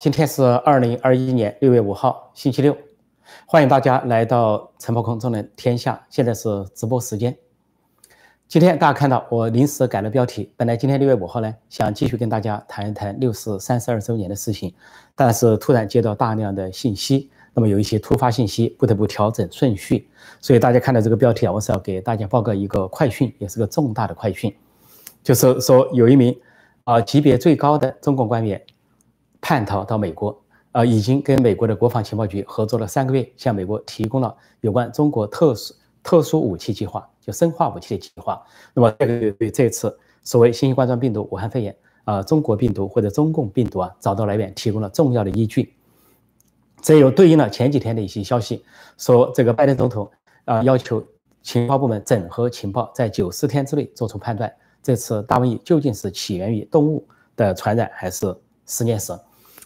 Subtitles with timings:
[0.00, 2.76] 今天是二零二一年六月五号，星期六，
[3.46, 6.00] 欢迎大家来到陈宝空中的天下。
[6.08, 7.36] 现在是直播时间。
[8.46, 14.72] 今天大家看到我临时改了标题，本来今天六月五号呢，想继续跟大家谈一谈六四三十二周年的事情，
[15.16, 20.08] 但是突然接到大量的信息，那么有一些突发信息，不得不调整顺序。
[20.40, 24.54] 所以大家看到这个标题啊，我是要给大家报告一个快讯，也是个重大的快讯，
[25.24, 26.38] 就是说有一名
[26.84, 28.62] 啊级别最高的中共官员。
[29.40, 30.38] 叛逃到美国，
[30.72, 38.42] 呃，已经跟美国的国防情报局合作了三个月，向美国提供了有关中国特殊特殊武器计划，就生化武器的计划。
[38.74, 45.74] 那么这个对这次所谓新型冠状病毒、武汉肺炎啊、中国病毒或者中共病毒啊找到来源提供了重要的依据。
[46.80, 48.64] 这又对应了前几天的一些消息，
[48.96, 50.10] 说这个拜登总统
[50.44, 51.04] 啊要求
[51.42, 54.50] 情报部门整合情报，在九十天之内做出判断，
[54.82, 58.34] 这次大瘟疫究竟是起源于动物的传染还是
[58.64, 59.12] 实验室。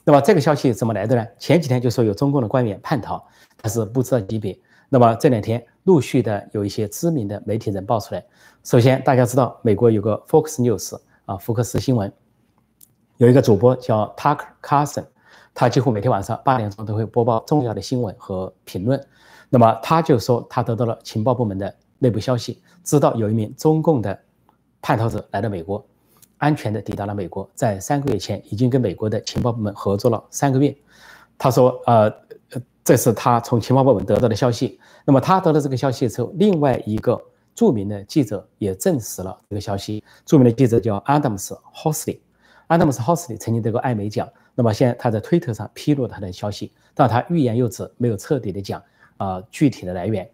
[0.04, 1.24] 那么这个消息怎么来的呢？
[1.38, 3.24] 前几天就说有中共的官员叛逃，
[3.60, 4.58] 但是不知道级别。
[4.88, 8.24] 那么这两天陆续的有一些知名的媒体人爆出来。
[8.64, 12.12] 首先大家知道，美国有个 Fox News 啊，福克斯新闻，
[13.16, 15.04] 有一个主播叫 Tucker Carlson，
[15.54, 19.00] 他几乎每天晚上八点钟都会播报重要的新闻和评论。
[19.48, 24.18] 那么他就说他得到了情报部门的内部消息，知道有一名中共的
[24.80, 25.86] 叛逃者来到美国。
[26.42, 30.76] 安全的抵达了美国，在三个月前已经跟美国的情报部门合作了三个月。
[31.38, 32.12] 他说：“呃，
[32.82, 34.80] 这是他从情报部门得到的消息。
[35.04, 37.16] 那么他得到这个消息之后，另外一个
[37.54, 40.02] 著名的记者也证实了这个消息。
[40.26, 44.28] 著名的记者叫 Adams Hosley，Adams Hosley 曾经得过艾美奖。
[44.56, 48.82] 那么现在他在推特上披露他的消息，但他欲言又止，没有彻底的讲
[49.16, 50.28] 啊具体的来源。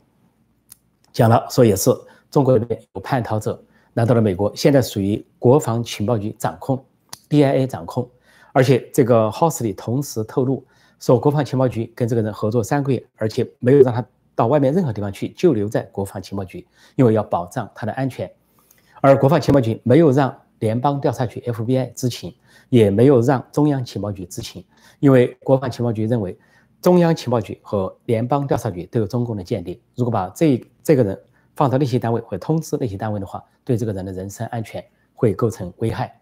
[1.12, 1.90] 讲了说也是
[2.30, 3.62] 中国里面有叛逃者。”
[3.98, 6.80] 来到了美国，现在属于国防情报局掌控
[7.28, 8.08] ，DIA 掌控，
[8.52, 10.64] 而且这个 House 里同时透露
[11.00, 18.30] 说，国防情报局跟这个人合作三个月，而且没有让他到外面任何地方去，就留在国防情报局，因为要保障他的安全。
[19.00, 22.32] 而国防情报局没有让联邦调查局 FBI 知情，
[22.68, 24.64] 也没有让中央情报局知情，
[25.00, 26.38] 因为国防情报局认为
[26.80, 31.20] 中央情报局和联邦调查局都有中共的间谍，如果把这这个人。
[31.58, 36.16] 放到那些单位或通知那些单位的话，对这个人的人身安全会构成危害。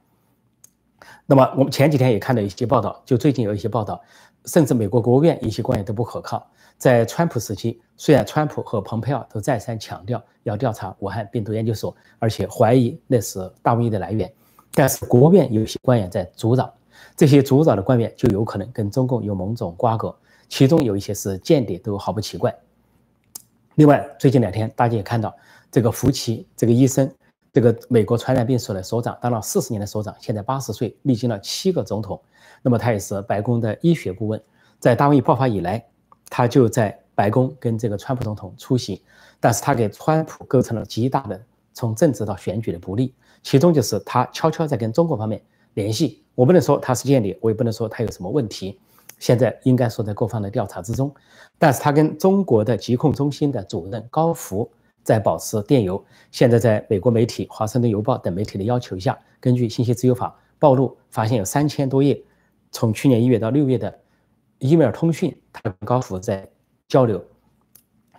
[1.27, 4.01] 那么我们前几天也看到一些报道，就最近有一些报道，
[4.47, 6.47] 甚至美国国务院一些官员都不可靠。
[6.79, 14.33] 在川普时期，虽然川普和蓬佩奥都再三强调要调查武汉病毒研究所，而且怀疑那是大瘟疫的来源，
[14.73, 16.73] 但是国务院有一些官员在阻扰，
[17.15, 20.17] 这些阻扰的官员就有可能跟中共有某种瓜葛，
[20.49, 22.55] 其中有一些是间谍，都毫不奇怪。
[23.77, 25.35] 另外，最近两天大家也看到，
[25.71, 27.11] 这个福奇这个医生，
[27.53, 32.19] 这个美国传染病所的所长，当了四十年的所长，现在八十岁，历经了七个总统。
[32.63, 34.43] 那么他也是白宫的医学顾问，
[34.79, 35.85] 在大瘟疫爆发以来，
[36.31, 39.03] 他就在白宫跟这个川普总统出席，
[39.39, 41.39] 但是他给川普构成了极大的
[41.75, 43.13] 从政治到选举的不利。
[43.43, 45.43] 其中就是他悄悄在跟中国方面
[45.75, 48.81] 联系，我不能说他是间谍，我也不能说他有什么问题。
[49.19, 51.13] 现在应该说在各方的调查之中，
[51.59, 54.71] 但是他跟中国的疾控中心的主任高福
[55.03, 56.03] 在保持电邮。
[56.31, 62.21] 现在在美国媒体《华盛顿邮报》等媒体的要求下，根据信息自由法暴露，发现有三千多页，
[62.71, 63.99] 从去年一月到六月的
[64.59, 66.47] email 通讯，他跟高福在
[66.89, 67.23] 交流。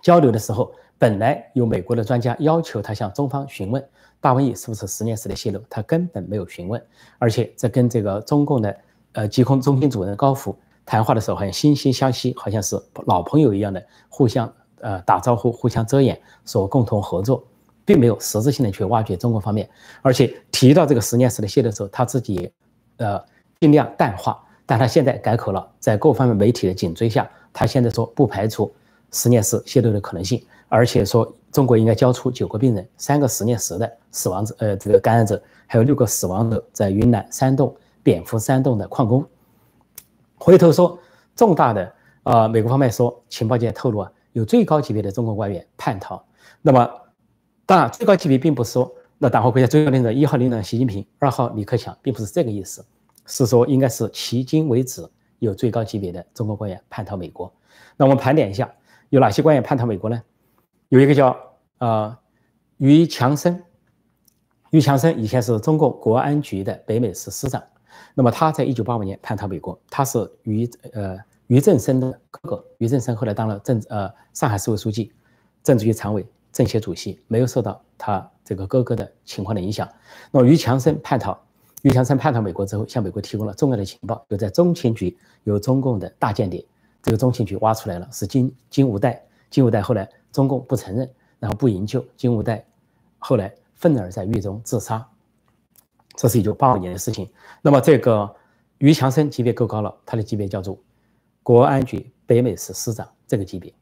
[0.02, 3.84] 交流的时候，本来有美国的专家要求他向中方询问
[4.20, 6.82] 大瘟疫是不是实验室的泄露，他根本没有询问，
[7.18, 8.76] 而且这跟这个中共的
[9.12, 10.56] 呃疾控中心主任高福。
[10.88, 14.50] 谈话的时候好像惺惺相惜，好像是老朋友一样的互相
[14.80, 17.44] 呃打招呼、互相遮掩，说共同合作，
[17.84, 19.68] 并没有实质性的去挖掘中国方面。
[20.00, 22.52] 而且提到这个实验室的泄露时候，他自己也
[22.96, 23.22] 呃
[23.60, 28.72] 尽量淡化，但他现在改口了，在各方面媒体的紧追下，他现在说不排除
[29.12, 39.22] 实验室泄露的可能性，而且说中国应该交出九个病人、三个实验室的死亡者呃这个感染者，还有六个死亡者在云南山洞蝙蝠山洞的矿工。
[40.38, 40.98] 回头说，
[41.34, 41.92] 重大的
[42.22, 46.24] 啊，美国方面说，情报界透露啊，有最高级别的中国官员叛逃。
[46.62, 46.90] 那么，
[47.66, 52.84] 当然，最高级别并不是说那党和国家最高领导一号领导习近平，二号李克强，并不是这个意思，
[53.26, 55.06] 是说应该是迄今为止
[55.38, 57.52] 有最高级别的中国官员叛逃美国。
[57.96, 58.72] 那我们盘点一下，
[59.10, 60.22] 有哪些官员叛逃美国呢？
[60.88, 61.36] 有一个叫
[61.78, 62.18] 啊
[62.78, 63.62] 于强生，
[64.70, 67.62] 于强生以前是中共国安局的北美司司长。
[68.14, 75.12] 那么他在一九八五年叛逃美国，他是于呃于正声的哥哥，于正声后来当了政呃上海市委书记、
[75.62, 79.88] 政治局常委、政协主席，没有受到他这个哥哥的情况的影响。
[80.30, 81.38] 那么于强生叛逃，
[81.82, 86.64] 于强生叛逃美国之后，向美国提供了重要的情报，就在中情局有中共的大间谍，
[87.02, 91.08] 这个中情局挖出来了是金金无代，金无代后来中共不承认，
[91.38, 92.64] 然后不营救，金无代
[93.18, 95.06] 后来愤而在狱中自杀，
[96.18, 97.30] 这是一九八五年的事情。
[97.62, 98.28] 那么这个
[98.78, 100.76] 于强生级别够高了，他的级别叫做
[101.44, 103.72] 国安局北美市司长这个级别。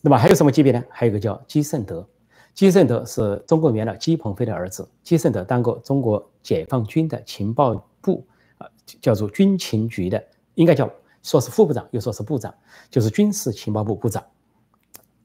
[0.00, 0.82] 那么还有什么级别呢？
[0.88, 2.06] 还有一个叫基胜德。
[2.54, 4.88] 基胜德是中国元老姬鹏飞的儿子。
[5.02, 8.26] 基胜德当过中国解放军的情报部，
[8.56, 8.66] 啊，
[9.02, 10.90] 叫做军情局的，应该叫
[11.22, 12.54] 说是副部长，又说是部长，
[12.90, 14.24] 就是军事情报部部长。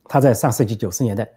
[0.04, 1.30] 他在上世纪九十年代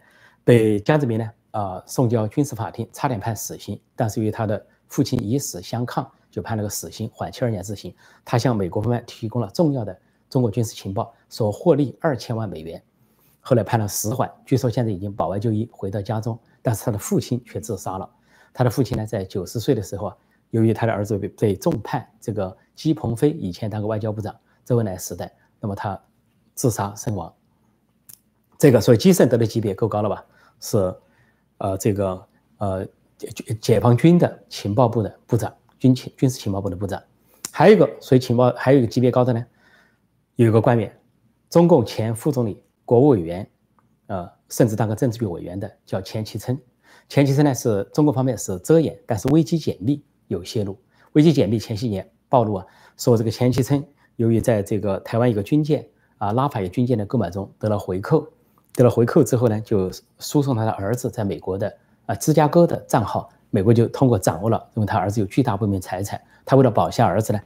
[0.43, 7.94] 被江泽民呢，啊，送交军事法庭，差点判死刑，但是由于他的父亲以死相抗，就判了个死刑，缓期二年执行。
[8.27, 9.99] 他向美国方面提供了重要的
[10.29, 12.81] 中国军事情报，所获利二千万美元。
[13.41, 16.39] 后来判了死缓，据说现在已经保外就医，回到家中。
[16.61, 18.06] 但是他的父亲却自杀了。
[18.53, 20.17] 他的父亲呢，在九十岁的时候啊，
[20.50, 25.99] 由于他的儿子被被重判，这个姬鹏飞以前当过外交部长，周恩来时代，那么他
[26.55, 27.33] 自杀身亡。
[28.59, 30.23] 这个所以基圣德的级别够高了吧？
[30.61, 30.95] 是，
[31.56, 32.27] 呃，这个
[32.59, 32.87] 呃
[33.31, 37.03] 解解放军的情报部的部长，军情军事情报部的部长。
[37.51, 39.45] 还有一个所以情报还有一个级别高的呢，
[40.37, 40.99] 有一个官员，
[41.51, 42.63] 中共前副总理。
[42.85, 43.49] 国务委员，
[44.09, 46.59] 呃，甚至当个政治局委员的叫钱其琛。
[47.09, 50.77] 钱其琛呢是中国方面是遮掩，但是危机解密有泄露。
[51.13, 52.67] 危机解密前些年暴露啊，
[52.99, 53.83] 说这个钱其琛
[54.17, 55.89] 由于在这个台湾一个军舰
[56.19, 58.27] 啊拉法叶军舰的购买中得了回扣，
[58.75, 61.75] 得了回扣之后呢，就输送他的儿子在美国的
[62.06, 67.40] 啊芝加哥的账号，美国就通过掌握了，因为他儿子有巨大不明财产，他为了保下儿子呢，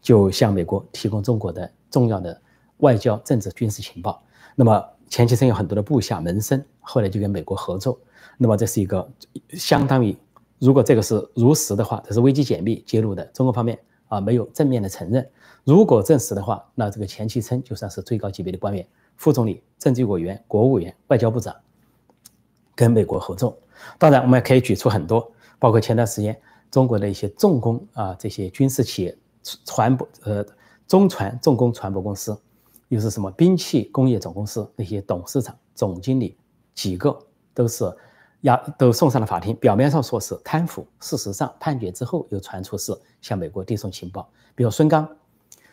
[0.00, 2.40] 就向美国提供中国的重要的
[2.78, 4.22] 外交、政治、军事情报。
[4.54, 7.98] 那么钱其琛有很多的部下门生，后来就跟美国合作。
[8.38, 9.08] 那么这是一个
[9.50, 10.16] 相当于，
[10.58, 13.78] 如果这个是如实的话，这是危机解密揭露的，中国方面
[14.08, 15.26] 啊没有正面的承认。
[15.64, 18.84] 如果证实的话，那这个钱其琛就算是最高级别的官员，
[19.16, 21.54] 副总理、政治委员、国务委员、外交部长，
[22.74, 23.56] 跟美国合作。
[23.98, 26.38] 当然，我们也可以举出很多，包括前段时间
[26.70, 29.16] 中国的一些重工啊，这些军事企业、
[29.64, 30.44] 船舶呃
[30.86, 32.36] 中船重工船舶公司。
[32.88, 36.36] 又是什么兵器工业总公司那些董事长、总经理
[36.74, 37.18] 几个
[37.54, 37.90] 都是
[38.42, 44.28] 押都送上了法庭，表面上说是贪腐，事实上判决之后又传出是向美国递送情报。
[44.54, 45.08] 比如孙刚，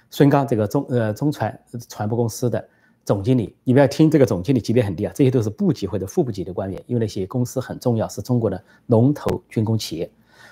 [0.09, 2.69] 孙刚这个中呃中船船舶公司的
[3.09, 10.07] 总经理，你不要听这个总经理级别很低啊，这些都是部级或者副部级的官员，因为那些公司很重要，是中国的龙头军工企业。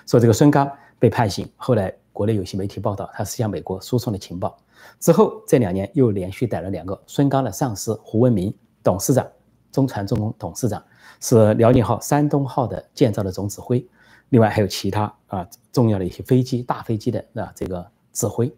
[0.08, 0.68] 说这个孙刚
[0.98, 4.58] 被判刑，后来国内有些媒体报道，他是向美国输送的情报。
[4.98, 8.52] 之后这两年又连续逮了两个孙刚的上司胡文明
[8.82, 9.24] 董事长，
[9.70, 10.82] 中船重工董事长
[11.20, 13.86] 是辽宁号、山东号的建造的总指挥，
[14.30, 18.52] 另外还有其他啊重要的一些飞机、大飞机的啊这个指挥，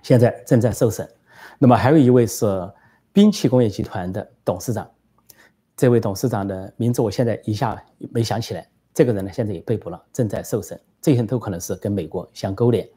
[0.00, 1.08] 现在正在受审。
[1.58, 2.46] 那么还有一位是
[3.12, 4.88] 兵器工业集团的董事长，
[5.76, 8.68] 这位董事长的名字我现在一下没想起来。
[8.92, 10.80] 这个人呢现在也被捕了，正在受审。
[11.00, 12.88] 这些人都可能是跟美国相勾连，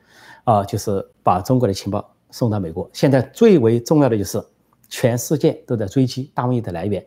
[0.44, 2.10] 啊，就是把中国的情报。
[2.31, 4.44] 送到美国，现在最为重要的就是，
[4.89, 7.06] 全世界都在追击大瘟疫的来源。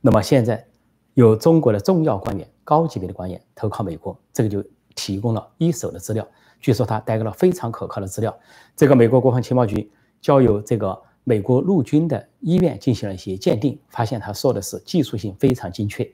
[0.00, 0.66] 那么现在
[1.12, 4.64] 有中国的重要官员、高级别的官员投靠美国，这个就
[4.96, 6.26] 提供了一手的资料。
[6.58, 8.36] 据说他带来了非常可靠的资料。
[8.74, 9.88] 这个美国国防情报局
[10.20, 16.08] 交由这个美国陆军的医院进行了一些鉴定，发现他说的是技术性非常精确，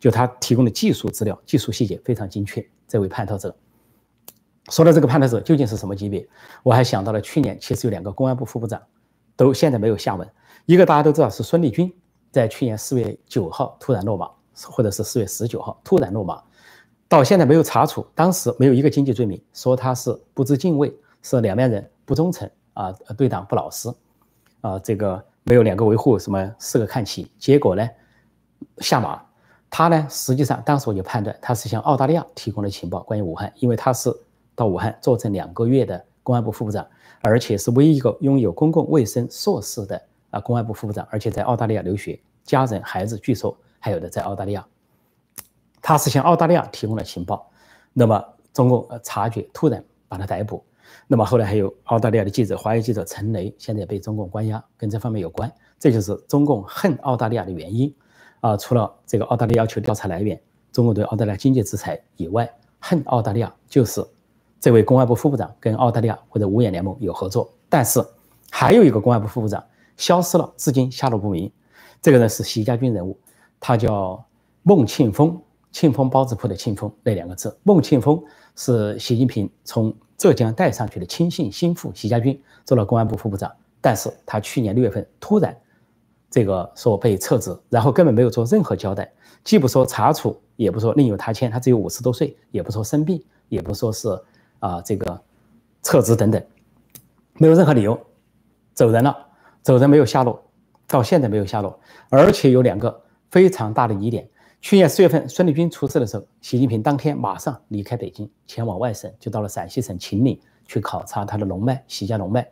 [0.00, 2.66] 就他提供的技术资料、技术细节非常精确。
[2.88, 3.54] 这位叛逃者。
[4.70, 6.26] 说到这个叛逃者究竟是什么级别，
[6.62, 8.80] 我还想到了去年其实有两个公安部副部长，
[9.36, 10.26] 都现在没有下文。
[10.64, 11.92] 一个大家都知道是孙立军，
[12.32, 14.30] 在去年四月九号突然落马，
[14.62, 16.42] 或者是四月十九号突然落马，
[17.06, 23.92] 到现在没有查处，当时没有一个经济罪名，说他是不知敬畏，是两面人不忠诚啊，对党不老实
[24.64, 27.86] 啊，这个没有两个维护什么四个看齐，结果呢
[28.78, 29.20] 下马，
[29.68, 34.10] 他呢实际上当时我就判断他是向澳大利亚提供了情报，关于武汉，因为他是。
[34.56, 36.86] 到武汉坐镇两个月的公安部副部长，
[37.22, 44.64] 而且是唯一一个拥有公共卫生硕士的啊公安部副部长，而且在澳大利亚留学，家人孩子据说还有的在澳大利亚。
[45.82, 47.50] 他是向澳大利亚提供了情报，
[47.92, 50.64] 那么中共察觉，突然把他逮捕。
[51.06, 55.52] 那么后来还有澳大利亚的记者，华裔记者陈雷，现在被中共关押，跟这方面有关。
[55.78, 57.94] 这就是中共恨澳大利亚的原因
[58.40, 58.56] 啊！
[58.56, 60.40] 除了这个澳大利亚要求调查来源，
[60.72, 64.04] 中国对澳大利亚经济制裁以外，恨澳大利亚就是。
[64.60, 68.02] 这位公安部副部长跟澳大利亚或者五眼联盟有合作，但是
[68.50, 69.62] 还有一个公安部副部长
[69.98, 71.52] 消失了，至今下落不明。
[72.00, 73.14] 这个人是习家军人物，
[73.60, 74.24] 他叫
[74.62, 75.38] 孟庆峰，
[75.70, 77.54] 庆丰包子铺的庆丰那两个字。
[77.62, 78.24] 孟庆丰
[78.56, 83.52] 是习近平从浙江带上去的亲信心腹，习家军做了公安部副部长，
[83.82, 85.54] 但是他去年六月份突然
[86.30, 89.12] 这个说被撤职，然后根本没有做任何交代，
[89.44, 94.18] 既不说查处，也不说另有他签，他只有五十多岁，也不说生病，也不说是
[94.60, 95.20] 啊这个
[95.82, 96.42] 撤职等等，
[97.34, 98.00] 没有任何理由
[98.72, 99.14] 走人了，
[99.60, 100.42] 走人没有下落。
[100.86, 101.78] 到现在没有下落，
[102.08, 104.26] 而且有两个非常大的疑点。
[104.64, 112.48] 去年四月份孙立军出事的时候，习近平当天马上离开北京，前往外省，就到了陕西省秦岭去考察他的龙脉——习家龙脉。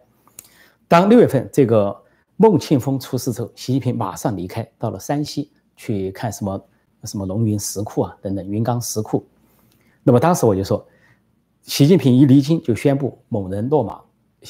[0.86, 1.96] 当六月份这个
[2.36, 6.62] 孟庆峰出事之后，习近平马上离开，到了山西去看什么
[7.04, 9.26] 什么龙云石窟啊等等云冈石窟。
[10.02, 10.86] 那么当时我就说，
[11.62, 13.98] 习近平一离京就宣布某人落马，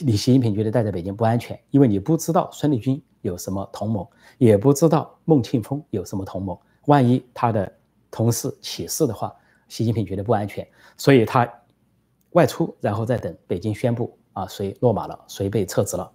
[0.01, 3.01] 你习近平觉得待在北京不安全，因为你不知道孙立军。
[3.21, 6.61] 有什么同谋，也不知道孟庆峰有什么同谋。
[6.87, 7.71] 万一他的
[8.11, 9.35] 同事起事的话，
[9.69, 11.49] 习近平觉得不安全，所以他
[12.31, 16.11] 外出，然后再等北京宣布啊，谁落马了，谁被撤职了。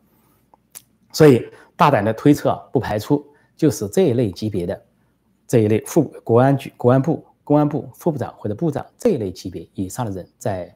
[1.13, 4.85] 所以大胆的推测，不排除就是这一类级别的
[5.47, 10.75] 这一类副国安局、国安部、公安部副部长或者部长这一类级别以上的人在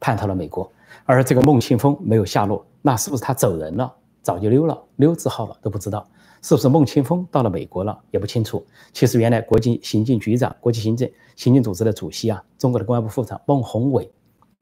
[0.00, 0.70] 叛逃了美国，
[1.04, 3.92] 而这个孟庆峰没有下落，那是不是他走人了？
[4.22, 6.08] 早就溜了，溜字号了都不知道，
[6.46, 8.64] 是不是孟庆峰到了美国了也不清楚。
[8.92, 14.08] 其实原来国际刑警局长、国际刑警刑警组织的主席啊，中国的公安部副部长孟宏伟，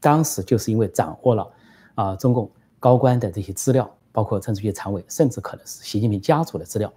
[0.01, 1.47] 当时就是因为掌握了
[1.95, 2.51] 啊中共
[2.81, 6.91] 高官的这些资料，包括政治局常委，甚至可能是习近平家族的资料，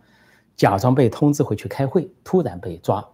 [0.56, 3.06] 假装被通知回去开会，突然被抓，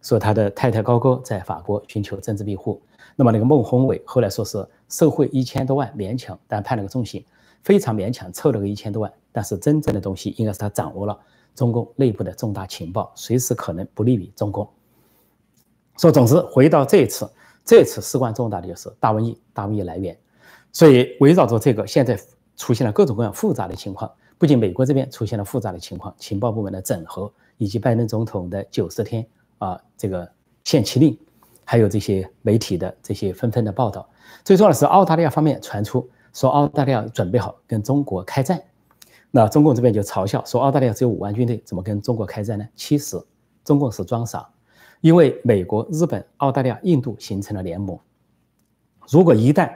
[0.00, 2.80] 说他的太太高歌在法国寻求政治庇护。
[3.14, 7.22] 那么那个孟宏伟后来说是受贿一千多万，勉强，但判了个重刑。
[7.62, 11.18] 非常勉强凑了个一千多万，但是真正的东西应该是他掌握了
[11.54, 14.68] 中共内部的重大情报，随时可能不利于中共。
[15.98, 17.30] 说总之，回到这一次，
[17.64, 20.16] 这次事关重大的就是大瘟疫，大瘟疫来源。
[20.72, 22.18] 所以围绕着这个，现在
[22.56, 29.26] 出现了各种各样复杂的情况，不仅美国这边出现了复杂的情况，情报部门的整合，以及拜登总统的九十天
[29.58, 30.26] 啊这个
[30.64, 31.18] 限期令，
[31.64, 34.08] 还有这些媒体的这些纷纷的报道。
[34.44, 36.08] 最重要的是，澳大利亚方面传出。
[36.32, 38.62] 说澳大利亚准备好跟中国开战，
[39.30, 42.68] 那中共这边就嘲笑说澳大利亚只有五万军队，怎么跟中国开战呢？
[42.74, 43.20] 其实
[43.64, 44.48] 中共是装傻，
[45.00, 47.98] 因为美国、日本、澳大利亚、印度形成了联盟。
[49.08, 49.72] 如果一旦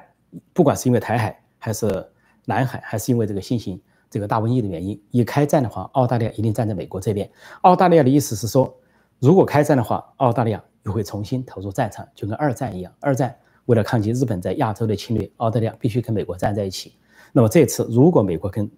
[0.53, 2.11] 不管是因为台海还是
[2.45, 7.29] 南海，还是因为这个新型这个大瘟疫的原因，一开战的话，澳大利亚一定站在美国这边。
[7.63, 8.73] 澳大利亚的意思是说，
[9.19, 13.37] 如果开战的话，澳大利亚又会重新投入战场，就跟二战一样，二战。
[13.67, 16.95] 为了抗击日本在亚洲的侵略，澳大利亚必须跟美国站在一起。
[17.33, 18.71] 那么这次如果美国跟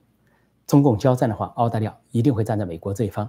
[0.66, 3.28] 中共交战的话，澳大利亚一定会站在美国这一方。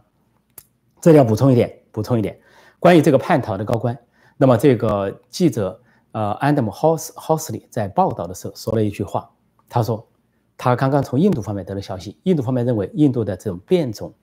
[1.00, 2.40] 这里要补充一点，补充一点，
[2.80, 3.98] 关于这个叛逃的高官。
[4.38, 5.80] 那么这个记者
[6.12, 9.30] 呃安德姆·霍斯霍斯利在报道的时候说了一句话，
[9.70, 10.08] 他说
[10.58, 14.14] 他刚刚从印度方面得到消息，印度方面认为印度的这种变种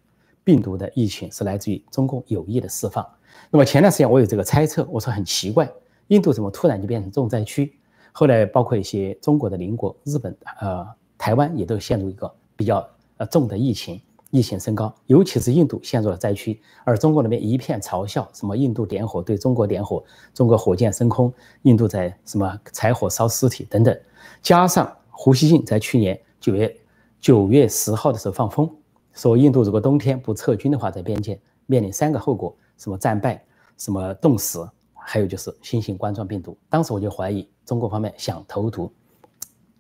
[0.43, 3.07] 病毒的疫情是来自于中共有意的释放。
[3.51, 5.71] 那么前段时间我有这个猜测，我说很奇怪。
[6.09, 7.77] 印度怎么突然就变成重灾区？
[8.13, 13.99] 后来包括一些中国的邻国，日本、呃台湾也都陷入一个比较呃重的疫情，
[14.31, 21.33] 疫情升高，尤其是印度陷入了灾区，而中国那边一片嘲笑，什么印度点火对中国点火，中国火箭升空，
[21.63, 23.99] 印度在什么柴火烧尸体等等，
[24.43, 26.77] 加上胡锡进在去年九月
[27.21, 28.69] 九月十号的时候放风，
[29.15, 33.43] 说印度如果冬天不撤军的话，在边界面临三个后果，什么战败，
[33.79, 34.69] 什么冻死。
[35.07, 38.91] 还有就是新型冠状病毒，当时我就怀疑中国方面想投毒。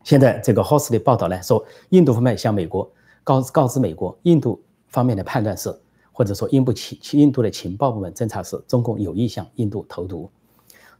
[0.02, 2.92] 现在这个 h o s t 的报道呢，说印度方面向美国
[3.24, 5.74] 告告知美国，印度方面的判断是，
[6.12, 10.30] 或者说印度情印度的情报部门侦查是中共有意向印度投毒。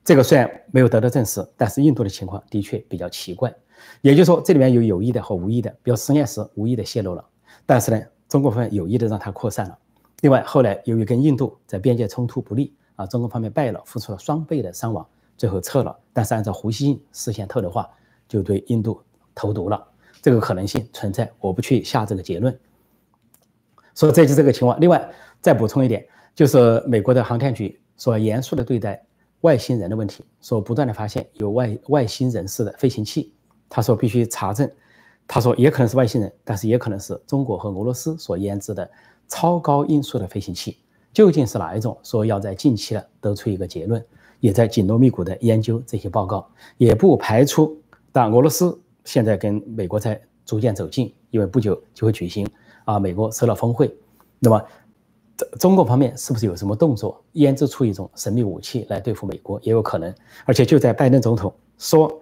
[0.02, 3.54] 这个虽然没有得到证实，但是印度的情况的确比较奇怪。
[4.00, 7.22] 也就是说，这里面有有意的和无意的，比如实验室无意的泄露了，
[7.66, 9.78] 但是呢，中国方面有意的让它扩散了。
[10.22, 12.74] 另外，后来由于跟印度在边界冲突不利。
[12.96, 15.96] 啊，中国方面败了，付出了双倍的伤亡，最后撤了。
[16.12, 17.88] 但是按照胡锡进事先透的话，
[18.28, 19.00] 就对印度
[19.34, 19.84] 投毒了，
[20.22, 22.56] 这个可能性存在，我不去下这个结论。
[23.94, 24.80] 所以这就这个情况。
[24.80, 29.04] 另外再补充一点，就是美国的航天局说严肃的对待
[29.42, 33.32] 外星人的问题，说不断的发现有外外星人士的飞行器，
[33.68, 34.70] 他说必须查证，
[35.26, 38.88] 他说也可能是外星人，但是也可能是中国和俄罗斯所研制的
[39.28, 40.78] 超高音速的飞行器。
[41.14, 41.96] 究竟是哪一种？
[42.02, 44.04] 说要在近期呢得出一个结论，
[44.40, 47.80] 也在紧锣密鼓的研究这些报告，也不排除。
[48.12, 52.46] 但俄罗斯现在跟美国在逐渐走近，因为不久就会举行
[52.84, 53.96] 啊，美国首脑峰会。
[54.40, 54.60] 那么
[55.58, 60.12] 中共方面是不是有什么动作，研制出一种神秘武器来对付美国，也有可能。
[60.44, 62.12] 而且就在拜登总统说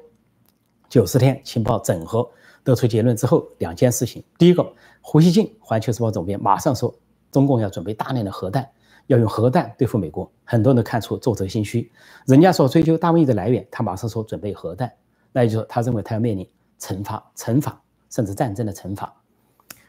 [0.91, 2.29] 九十天情报整合
[2.63, 4.71] 得出结论之后，两件事情：第一个，
[5.01, 6.95] 胡锡进环球时报总编马上说，
[7.31, 8.69] 中共要准备大量的核弹，
[9.07, 10.31] 要用核弹对付美国。
[10.45, 11.91] 很多人都看出作者心虚，
[12.27, 14.93] 人家说追究大瘟疫的来源，他马上说准备核弹，
[15.33, 17.81] 那也就是他认为他要面临惩罚、惩罚
[18.11, 19.15] 甚至战争的惩罚。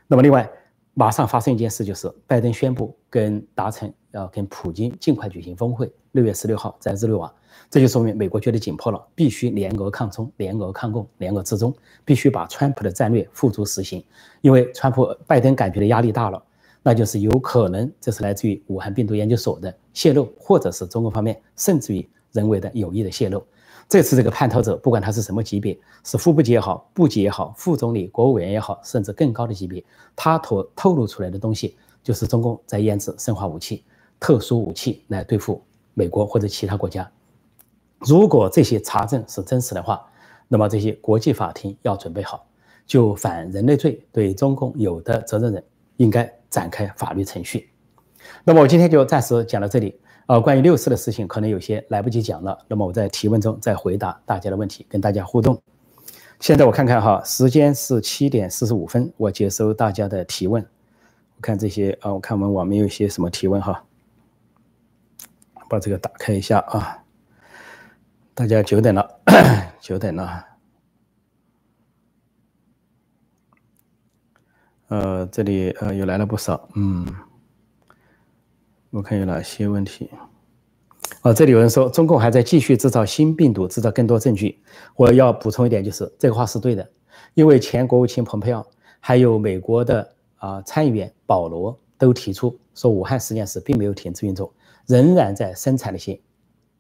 [0.07, 0.49] 那么另外。
[0.95, 7.33] 马上发生一件事，就是拜登宣布跟达成要跟普京尽快举行峰会，六月十六号在日内瓦，
[7.67, 11.73] 这就说明美国觉得紧迫了，必须联俄抗中、联俄抗共、联俄制中，
[12.05, 14.05] 必须把川普的战略付诸实行。
[14.41, 16.39] 因为川普、拜登感觉的压力大了，
[16.83, 23.41] 那就是有可能这是来自于武汉病毒研究所的泄露，或者是中国方面甚至于人为的有意的泄露。
[23.89, 29.83] 这次这个叛逃者，不管他是什么级别，是副部级也好，部级也好，副总理、国务委员也好，甚至更高的级别，
[30.15, 33.83] 他透透露出来的东西，就是中共在研制生化武器、
[34.19, 35.61] 特殊武器来对付
[35.93, 37.09] 美国或者其他国家。
[37.99, 40.05] 如果这些查证是真实的话，
[40.47, 42.45] 那么这些国际法庭要准备好，
[42.87, 45.63] 就反人类罪对中共有的责任人
[45.97, 47.71] 应该展开法律程序。
[48.43, 49.99] 那么我今天就暂时讲到这里。
[50.27, 52.57] 呃，关于六四的事情，可能有些来不及讲了。
[52.69, 55.61] 那么我在提问中再回答大家的问题，跟大家互动。
[56.39, 60.63] 现在我看看哈，时间是七点四十五分，我接收大家的提问。
[61.35, 63.83] 我看这些啊，我看我们网面有些什么提问哈，
[65.67, 67.03] 把这个打开一下啊。
[68.33, 69.05] 大家久等了，
[69.81, 70.52] 久等了。
[74.93, 77.03] 呃，这里呃又来了不少，嗯。
[78.91, 80.07] 我看有哪些问题？
[81.23, 84.61] 哦，这里有人说中共还在继续制造新病毒，制造更多证据。
[84.95, 86.87] 我要补充一点，就是这个话是对的，
[87.33, 88.63] 因为前国务卿蓬佩奥
[88.99, 94.53] 还有美国的啊参议员保罗都提出说，武汉实验室并没有停止运作，
[94.85, 96.21] 仍然在生产那些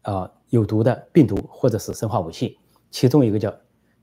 [0.03, 2.59] 啊有毒的病毒或者是生化武器，
[2.91, 3.51] 其中一个叫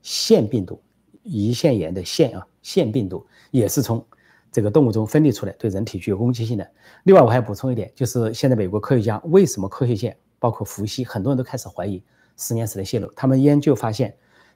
[0.01, 0.81] 腺病毒，
[1.23, 4.05] 胰腺炎的腺啊腺病毒也是从。
[4.53, 6.71] 这个动物中分泌出来，对人体具有攻击性的。
[7.03, 12.03] 另外，我还补充一点，就是现在美国科学家为什么科学界包括伏羲，很多人都开始怀疑
[12.35, 13.09] 实验室的泄露。
[13.15, 14.13] 他们研究发现，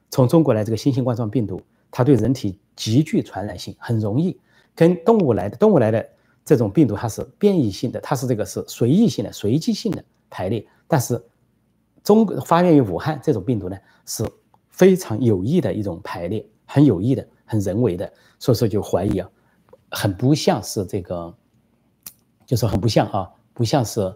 [0.09, 4.37] 从中国来这个新型冠状病毒，它对人体极具传染性，很容易
[4.75, 6.05] 跟动物来的动物来的
[6.43, 10.67] 这种病毒，它是变异性的，它是这个是随意性的、随机性的排列。
[10.89, 11.23] 但是
[12.03, 14.25] 中发源于武汉这种病毒呢，是
[14.67, 19.29] 非常有意的一种排列，很有意的、很人为的，所以说就怀疑啊。
[19.91, 21.33] 很不像是这个，
[22.45, 24.13] 就是很不像啊，不像是，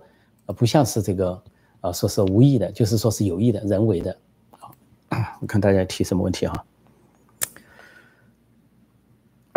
[0.58, 1.42] 不像是这个，
[1.82, 4.18] 呃，说是无意的，就是说是有意的、人为的。
[4.52, 4.76] 好，
[5.40, 6.66] 我看大家提什么问题哈？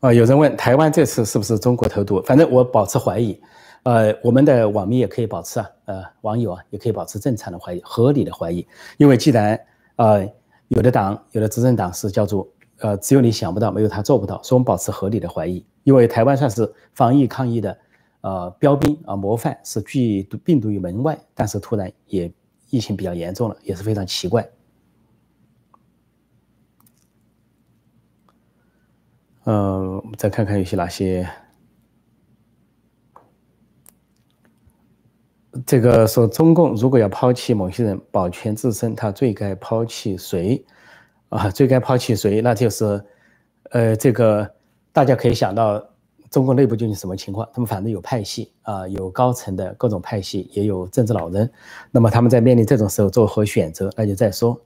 [0.00, 2.22] 啊，有人问台湾这次是不是中国投毒？
[2.22, 3.38] 反正我保持怀疑。
[3.84, 8.66] 呃，我们的网民也可以保持啊，呃，网友啊也可以保持正常的怀疑、合理的怀疑，
[8.96, 9.58] 因为既然
[9.96, 10.28] 呃。
[10.68, 14.42] 有的党，有的执政党是叫做，呃，只有你想不到，没有他做不到。
[14.42, 17.78] 所以我们保持合理的怀疑，因为台湾算是防疫抗疫的，
[18.22, 22.32] 呃，标兵啊，模范，是拒病毒于门外，但是突然也
[22.70, 24.48] 疫情比较严重了，也是非常奇怪。
[29.44, 31.28] 呃，再看看有些哪些。
[35.66, 40.64] 这个说中共如果要抛弃某些人保全自身，他最该抛弃谁？
[41.28, 42.40] 啊，最该抛弃谁？
[42.40, 43.04] 那就是，
[43.70, 44.50] 呃，这个
[44.92, 45.82] 大家可以想到
[46.30, 47.48] 中共内部究竟什么情况？
[47.52, 51.50] 他们反正有派系啊，有高层的各种派系，也有政治老人。
[51.90, 53.90] 那么他们在面临这种时候做何选择？
[53.96, 54.58] 那就再说。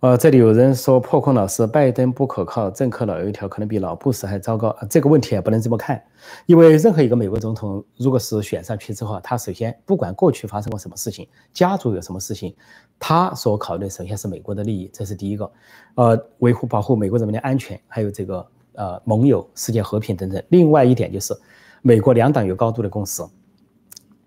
[0.00, 4.72] 呃，这里有人说破空老师，拜登不可靠，政客老油条可能比老布什还糟糕。
[4.88, 6.00] 这个问题也不能这么看，
[6.46, 12.54] 因为任何一个美国总统，如果是选上去之后，他首先不管过去发生过什么事情，家族有什么事情，
[12.96, 15.50] 他所考虑首先是美国的利益，这是第一个，
[15.96, 20.40] 呃，维护保护美国人民的安全，还有这个呃盟友、世界和平等等。
[20.50, 21.36] 另外一点就是，
[21.82, 23.20] 美国两党有高度的共识，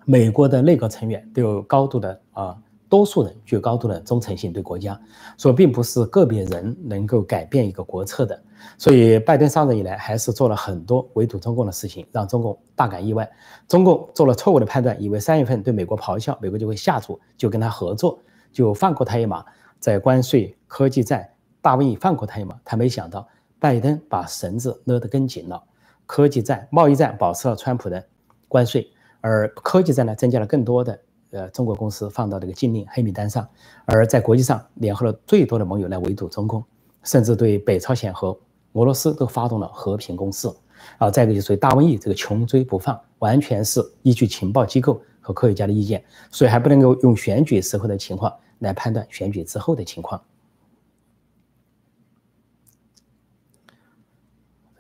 [0.04, 2.58] 美国的内阁成员都有高度的啊。
[2.92, 5.00] 多数人具有高度的忠诚性对国家，
[5.38, 8.38] 所以并不是个别人能够改变一个国策的。
[8.78, 13.32] 所以拜登上任以来，还是做了很多围堵中共的事情，让中共大感意外。
[13.66, 18.20] 中共做了错误的判断，以为三月份对美国咆哮，美国就会下注，就跟他合作，
[18.52, 19.42] 就放过他一马，
[19.80, 21.26] 在关税、科技战、
[21.62, 22.60] 大瘟疫放过他一马。
[22.66, 23.26] 他没想到，
[23.58, 25.64] 拜登把绳子勒得更紧了。
[26.06, 28.06] 科技战、贸易战保持了川普的
[28.50, 31.00] 关税，而科技战呢，增加了更多的。
[31.32, 33.48] 呃，中国公司放到这个禁令黑名单上，
[33.86, 36.64] 而在国际上联合了最多的盟友来围堵中共，
[37.04, 38.38] 甚至对北朝鲜和
[38.74, 40.50] 俄罗斯都发动了和平攻势。
[40.98, 50.20] 啊，再一个就是大瘟疫这个穷追不放，完全是依据情报机构和科学家的意见，所以还不能够用选举时候的情况来判断选举之后的情况。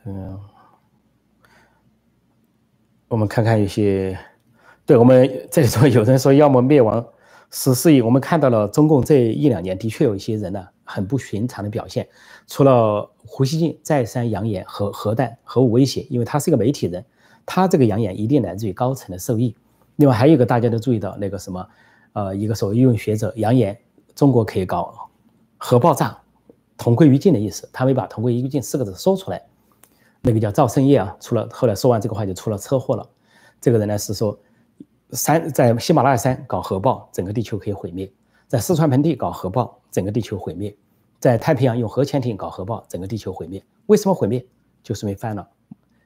[0.05, 0.39] 嗯，
[3.07, 4.17] 我们看看一些，
[4.91, 7.01] 对我们这里说有人说要么灭亡
[7.49, 12.05] 十四亿，我们看到了中共这一两年的确有一些人呢很不寻常的表现，
[12.45, 17.05] 除了胡锡进再三扬言核核弹核武威胁，因为他是一个媒体人，
[17.45, 19.55] 他这个扬言一定来自于高层的授意。
[19.95, 21.65] 另外还有一个大家都注意到那个什么，
[22.11, 23.77] 呃，一个所谓舆论学者扬言
[24.13, 25.09] 中国可以搞
[25.57, 26.17] 核爆炸，
[26.77, 29.41] 同归于尽的意思，他没把同归于尽四个字说出来。
[30.19, 33.07] 那个叫赵胜业啊，出了后来说完这个话就出了车祸了。
[33.61, 34.37] 这个人呢是说，
[35.11, 38.07] 山在喜马拉雅山搞核爆，整个地球可以毁灭；
[38.47, 40.73] 在四川盆地搞核爆，整个地球毁灭；
[41.19, 43.61] 在太平洋用核潜艇搞核爆，整个地球毁灭。
[43.87, 44.45] 为什么毁灭？
[44.81, 45.45] 就是因为犯了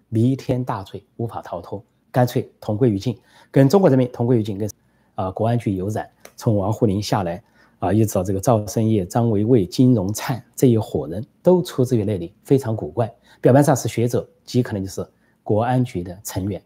[0.10, 3.16] 弥天大罪，无法逃脱，干脆同归于尽，
[3.52, 4.68] 跟中国人民同归于尽，跟
[5.14, 6.10] 啊国安局有染。
[6.36, 7.44] 从王沪宁下来
[7.78, 13.14] 啊，一直到这个赵胜业、张维为、金荣灿这一伙人都出自于那里，非常古怪。
[13.40, 15.08] 表面上是学者，极可能就是
[15.44, 16.60] 国安局的成员。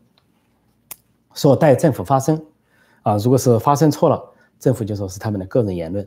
[1.39, 2.38] 说待政府发声，
[3.02, 4.21] 啊，如果是发声错了，
[4.60, 6.06] 政府就说是他们的个人言论，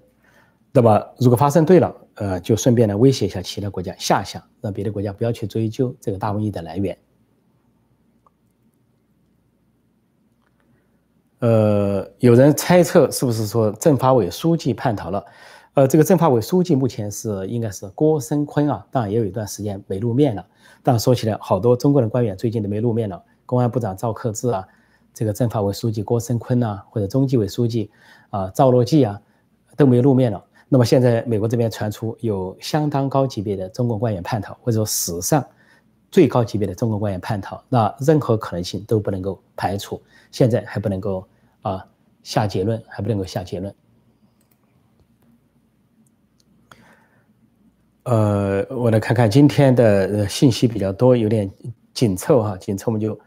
[0.73, 6.99] 那么如果发声对了，呃，就顺便呢威胁一下其他国家下下，让别的国家不要去追究这个大瘟疫的来源。
[11.39, 15.25] 呃，有人猜测是不是说政法委书记叛逃了？
[15.73, 20.47] 呃，这个政法委书记目前是应该是郭声琨啊，当然也有一段时间没露面了。
[20.83, 23.25] 但说起来，好多中国的官员最近都没露面了。
[23.47, 24.69] 公安部长赵克志啊，
[25.15, 27.91] 这个政法委书记郭声琨呐，或者中纪委书记
[28.31, 29.21] 啊赵乐际啊，
[29.77, 30.43] 都没有露面了。
[30.69, 35.45] 那么现在美国这边传出有相当高级别的中国官员叛逃，或者说史上
[36.11, 40.01] 最高级别的中国官员叛逃，那任何可能性都不能够排除。
[40.31, 41.29] 现在还不能够
[41.61, 41.87] 啊
[42.23, 43.75] 下结论，还不能够下结论。
[48.05, 51.49] 呃，我来看看今天的信息比较多，有点
[51.93, 53.19] 紧凑哈，紧凑我们就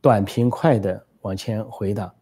[0.00, 2.12] 短平快的往前回答。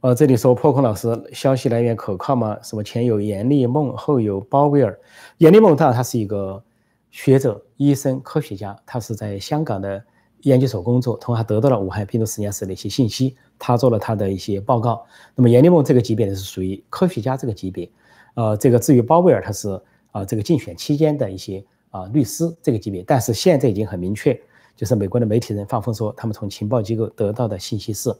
[0.00, 2.58] 呃，这里说破空老师，消息来源可靠吗？
[2.62, 4.98] 什么前有严立梦，后有鲍威尔。
[5.38, 6.62] 严立梦当然他是一个
[7.10, 10.02] 学者、医生、科学家，他是在香港的
[10.42, 15.04] 研究所工作，同时得到了武汉病毒实验室的一些信息，他做了他的一些报告。
[15.34, 17.90] 那么严立梦这个级别呢是属于科学家这个级别。
[18.34, 19.80] 呃，这个至于鲍威尔，他是。
[20.12, 24.36] 啊，这个竞选期间的一些啊律师这个级别，但是现在已经很明确，
[24.80, 28.16] 就是美国的媒体人放风说，他们从情报机构得到的信息是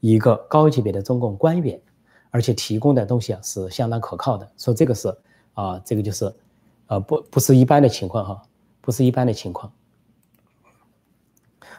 [0.00, 1.80] 一个高级别的中共官员，
[2.28, 4.46] 而且提供的东西啊是相当可靠的。
[4.58, 5.08] 说这个是
[5.54, 6.30] 啊，这个就是
[6.88, 8.42] 啊不不是一般的情况哈，
[8.82, 9.72] 不是一般的情况。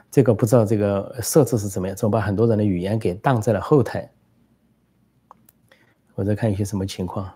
[0.09, 4.11] 这个不知道这个设置是怎么样，怎么把很多人的语言给挡在了后台？
[6.15, 7.31] 我再看一些什么情况。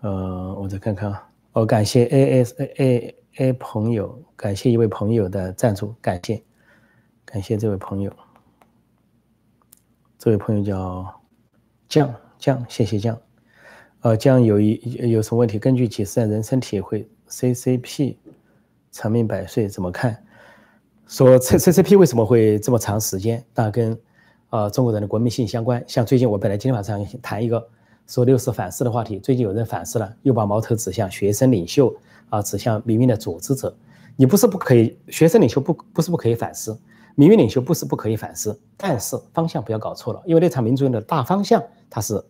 [0.00, 6.42] 呃，我再看看啊，哦，感谢 A S A A A 朋友，感谢一位朋友的赞助，感谢，
[7.24, 8.12] 感谢这位朋友，
[10.18, 11.20] 这位朋友叫
[11.88, 13.18] 酱酱，谢谢酱，
[14.00, 15.58] 呃，酱有一有什么问题？
[15.58, 18.18] 根据几十年人生体会，C C P
[18.90, 20.24] 长命百岁怎么看？
[21.06, 23.44] 说 C C C P 为什么会这么长时间？
[23.54, 23.98] 那跟
[24.50, 25.82] 呃中国人的国民性相关。
[25.86, 27.68] 像最近我本来今天晚上谈一个。
[28.06, 31.90] 说六四反思的话题，最近有人反思了，又把矛头指向学生领袖
[32.28, 33.74] 啊，指向民运的组织者。
[34.16, 36.78] 你不是不可以，学生领袖不不是不可以反思，
[37.14, 42.22] 民运领袖不是不可以反思，但是方向不要搞错了，因为那场民主运动的大方向它是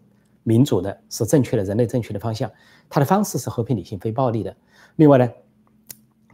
[0.43, 2.51] 民主的，是正确的，人类正确的方向，
[2.89, 4.55] 它的方式是和平、理性、非暴力的。
[4.97, 5.29] 另外呢，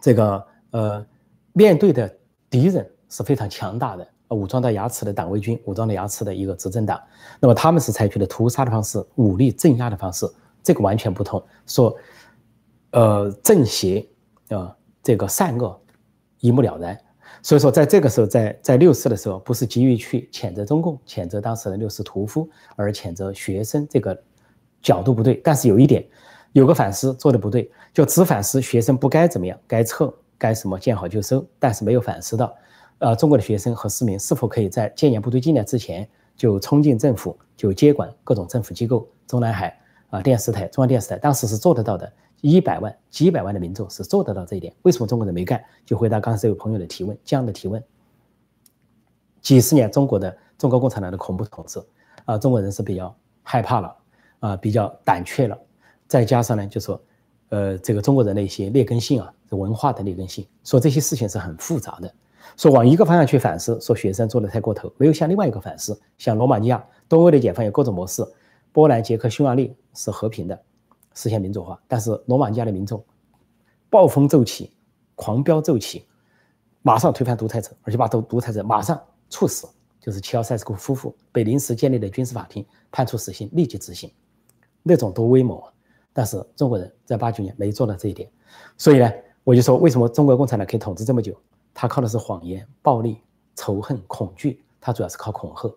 [0.00, 1.06] 这个呃，
[1.52, 2.12] 面对的
[2.48, 4.06] 敌人是非常强大的。
[4.28, 7.00] 武装到牙齿的党卫军，武装到牙齿的一个执政党，
[7.40, 10.24] 那么他们是采取的屠杀的方式，武力镇压的方式，
[10.62, 11.42] 这个完全不同。
[11.66, 11.96] 说，
[12.92, 14.06] 呃，正邪
[14.50, 15.80] 啊，这个善恶
[16.40, 16.98] 一目了然。
[17.42, 24.20] 所以说，在这个时候，在在六四的时候，不是急于去谴责中共、谴责当时的六四屠夫，而谴责学生，这个
[24.82, 25.34] 角度不对。
[25.36, 26.06] 但是有一点，
[26.52, 32.54] 有个反思做的不对，就只反思学生不该怎么样，该撤，该什么见好就收，但是没有反思到。
[32.98, 39.08] 呃，中国的学生和市民是否可以在戒严部队进来之前就冲进政府，就接管各种政府机构？
[39.26, 39.78] 中南海
[40.10, 44.74] 啊，电视台、中央电视台当时是做得到的，一百万、几百万的民众是做得到这一点。
[44.82, 45.62] 为什么中国人没干？
[45.84, 47.82] 就回答刚才这位朋友的提问，这样的提问。
[49.40, 51.82] 几十年中国的中国共产党的恐怖统治，
[52.24, 53.96] 啊，中国人是比较害怕了，
[54.40, 55.58] 啊，比较胆怯了，
[56.06, 57.00] 再加上呢，就说，
[57.48, 62.14] 呃，这个中国人的一些劣根性啊，文化的劣根性，说这些事情是很复杂的。
[62.56, 68.22] 说往一个方向去反思，说学生做的太过头，没有向另外一个反思，像罗马尼亚、东欧的解放有各种模式，
[68.72, 70.60] 波兰、捷克、匈牙利是和平的，
[71.14, 73.04] 实现民主化，但是罗马尼亚的民众
[73.88, 74.72] 暴风骤起，
[75.14, 76.06] 狂飙骤起，
[76.82, 79.68] 马上推翻独裁者，而且把独独裁者马上处死，
[80.00, 84.10] 就是齐奥塞斯库夫妇被临时建立的军事法庭判处死刑，立即执行，
[84.82, 85.72] 那种多威猛啊！
[86.12, 88.30] 但是中国人在八九年没做到这一点，
[88.76, 89.12] 所以呢，
[89.44, 91.36] 我就说为什么中国共产党可以统治这么久？
[91.72, 93.18] 他靠的是谎言、暴力、
[93.54, 95.72] 仇恨、恐惧，他主要是靠恐吓，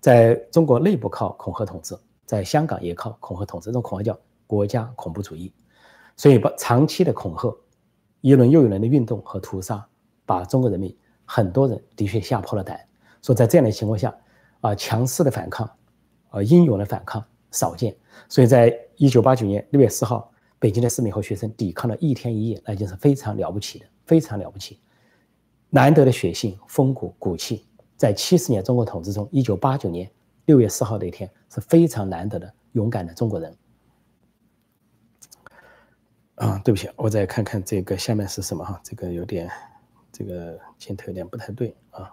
[0.00, 1.96] 在中国内部靠恐吓统治，
[2.26, 5.52] 在香港也靠恐吓统治，这种恐吓叫国家恐怖主义。
[6.16, 7.56] 所以把长期的恐吓，
[8.22, 9.86] 一轮又一轮的运动和屠杀，
[10.26, 10.92] 把中国人民
[11.24, 12.80] 很多人的确吓破了胆。
[13.22, 14.12] 说在这样的情况下，
[14.60, 15.70] 啊，强势的反抗，
[16.30, 17.94] 啊，英勇的反抗少见。
[18.28, 24.80] 所以在一九八九年六月四号，北京的市民和学生抵抗了一天一夜，那就是非常了不起的，非常了不起。
[25.70, 27.64] 难得的血性、风骨、骨气，
[27.96, 30.10] 在七十年中国统治中，一九八九年
[30.46, 33.54] 六月四号那一天是非常难得的勇敢的中国人。
[36.38, 39.50] 啊，对不起，我再看看这个下面是什么哈，这个有点，
[40.12, 42.12] 这个镜头有点不太对啊。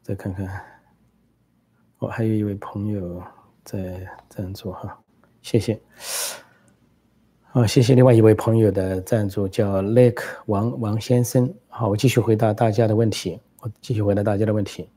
[0.00, 0.48] 再看看，
[1.98, 3.20] 我还有一位朋友
[3.64, 4.96] 在赞助哈，
[5.42, 5.80] 谢谢。
[7.52, 11.52] 好，谢谢另外一位朋友的赞助，叫 Lake 王王先生。
[11.68, 13.40] 好，我继续回答大家的问题。
[13.58, 14.88] 我继续回答大家的问题。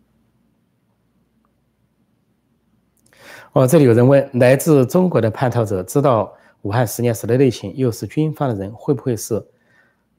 [3.54, 6.32] 哦，这里有人问：来自中国的叛逃者知道
[6.64, 9.46] 武汉实验室的内情，又是军方的人，会不会是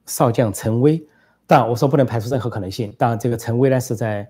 [0.07, 1.05] 少将陈威？
[1.47, 2.95] 当然，我说不能排除任何可能性。
[2.97, 4.27] 当然，这个陈威呢是在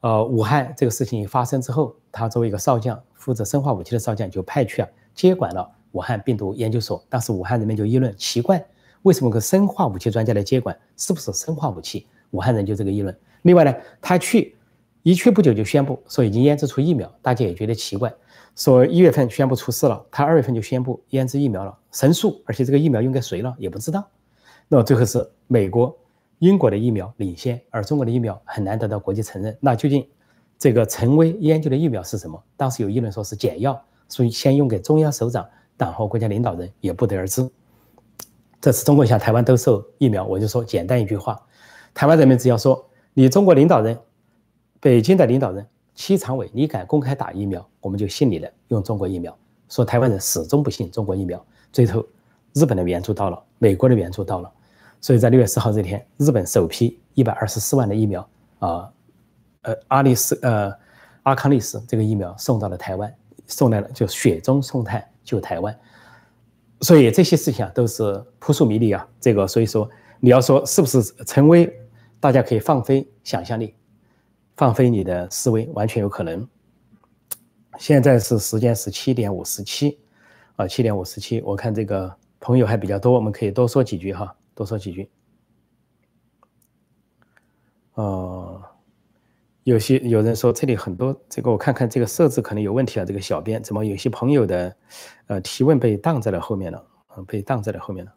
[0.00, 5.70] 呃武汉这个事情发生之后，他作为一个少将，负责生化武器的少将，就派去啊接管了。
[5.92, 8.62] 武汉病毒研究所，当时武汉人民就议论奇怪，
[9.02, 10.78] 为什么个生化武器专家来接管？
[10.98, 12.06] 是不是生化武器？
[12.30, 13.16] 武汉人就这个议论。
[13.42, 14.54] 另外呢，他去
[15.02, 18.12] 一去不久就宣布说已经研制出疫苗，大家也觉得奇怪，
[18.58, 24.04] 说一月份宣布出事了，他二月份就宣布研制疫苗了，神速，而且这个疫苗用给谁了也不知道。
[24.66, 25.96] 那最后是美国、
[26.40, 29.56] 英国的疫苗领先，而中国的疫苗很难得到国际承认。
[29.60, 30.04] 那究竟
[30.58, 32.42] 这个陈威研究的疫苗是什么？
[32.56, 35.48] 当时有议论说是简药，所以先用给中央首长。
[35.76, 37.48] 党和国家领导人也不得而知。
[38.60, 41.40] 这次中国向台湾兜售疫苗，我就说简单一句话：
[41.94, 43.96] 台湾人民只要说你中国领导人、
[44.80, 45.64] 北京的领导人、
[45.98, 49.36] 七常委，你敢公开打疫苗，我们就信你的，用中国疫苗。
[49.68, 51.44] 说台湾人始终不信中国疫苗。
[51.72, 52.06] 最后，
[52.54, 54.48] 日本的援助到了，美国的援助到了，
[55.00, 58.30] 所以在六月四号这天，日本首批一百二十四万的疫苗
[58.60, 58.88] 啊，
[59.62, 60.72] 呃，阿利斯呃，
[61.24, 63.12] 阿康利斯这个疫苗送到了台湾，
[63.48, 65.04] 送来了就雪中送炭。
[65.24, 65.78] 救台湾，
[66.80, 69.06] 所以这些事情啊都是扑朔迷离啊。
[69.20, 69.86] 这个所以说
[70.20, 71.70] 你要说是不是陈威，
[72.18, 73.74] 大家可以放飞想象力，
[74.58, 76.44] 放飞你的思维，完全有可能。
[77.78, 79.96] 现在是时间是七点五十七，
[80.56, 81.40] 啊，七点五十七。
[81.42, 85.08] 我看这个朋友还比较多，我们可以多说几句哈，多说几句。
[87.94, 88.60] 哦。
[89.62, 94.74] 有些有人说这里很多这个我看看这个设置可能有问题啊，这个小编怎么有些朋友的
[95.28, 96.84] 呃提问被挡在了后面了？
[97.16, 98.12] 嗯，被挡在了后面了。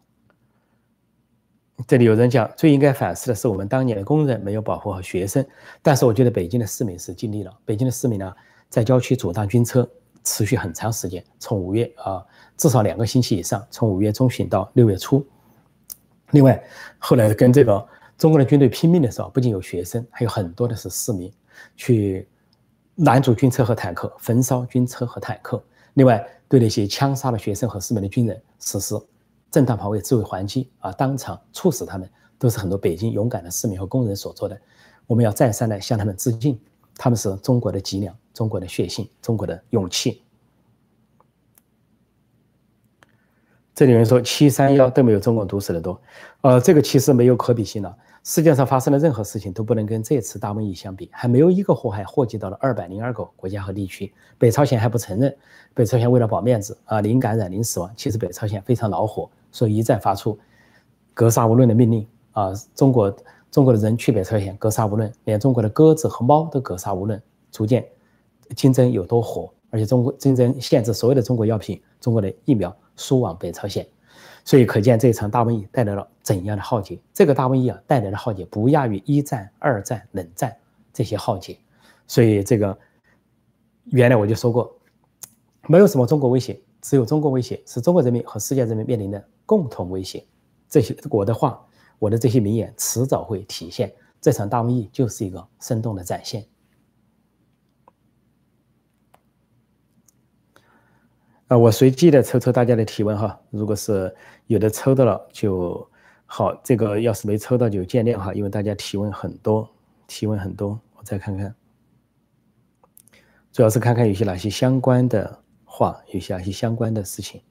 [1.88, 5.46] 这里有人讲最应该反思的是我们当年的工人没有保护好学生，
[5.82, 7.54] 但是我觉得北京的市民是尽力了。
[7.66, 8.34] 北京的市民呢，
[8.70, 9.90] 在郊区阻挡军车
[10.24, 12.24] 持续很长时间，从五月啊
[12.58, 15.26] 至少两个星期以上，从五月中旬到六月初。
[16.32, 16.62] 另外
[16.98, 21.32] 后来跟这个中国的军队拼命的时候，不仅有学生，还有很多的是市民。
[21.76, 22.28] 去
[22.96, 25.64] 拦阻军车和坦克，焚烧军车和坦克。
[25.94, 28.96] 另外，对那些枪杀了学生和市民的军人实施
[29.52, 32.10] 正当防卫、自卫还击啊，当场处死他们，
[32.40, 34.60] 都是很多北京勇敢的市民和工人所做的。
[35.06, 36.58] 我们要再三的向他们致敬，
[36.96, 40.24] 他们是中国的脊梁、中国的血性、中国的勇气。
[43.76, 46.00] 这里有人说七三幺都没有中国毒死的多，
[46.42, 47.98] 呃，这个其实没有可比性了。
[48.24, 54.14] 世界上发生的任何事情都不能跟这次大瘟疫相比，还没有一个祸害祸及到了二百零二个国家和地区。
[54.38, 55.36] 北朝鲜还不承认，
[55.74, 57.92] 北朝鲜为了保面子啊，零感染零死亡。
[57.98, 60.38] 其实北朝鲜非常恼火，所以一再发出
[61.14, 62.52] 格杀勿论的命令啊。
[62.74, 63.16] 中国
[63.52, 67.86] 中国的人去北朝鲜格杀勿论，连中国的鸽子和猫都格杀勿论，逐渐
[68.56, 73.86] 竞争有多火，而且中国竞争限制所有的中国药品、中国的疫苗输往北朝鲜。
[74.44, 76.98] 所以可见这一场大瘟疫带来了怎样的浩劫？
[77.14, 80.56] 这个大瘟疫啊，带来的浩劫不亚于一战、二战、冷战
[80.92, 81.56] 这些浩劫。
[82.08, 82.76] 所以这个
[83.86, 84.74] 原来我就说过，
[85.68, 90.26] 没有什么中国威胁只有中国威胁，是中国人民和世界人民面临的共同威胁。
[90.70, 91.68] 这些我的话，
[92.00, 93.94] 我的这些名言，迟早会体现。
[94.22, 96.48] 这场大瘟疫就是一个生动的展现。
[101.48, 104.16] 啊，我随机的抽抽大家的提问哈，如果是
[104.48, 105.86] 有的抽到了就
[106.26, 109.70] 好，这个要是没抽到就见谅哈，因为大家提问很多，
[110.08, 111.54] 提问很多，我再看看，
[113.52, 117.42] 主要是看看有些哪些相关的话，有些哪些相关的事情。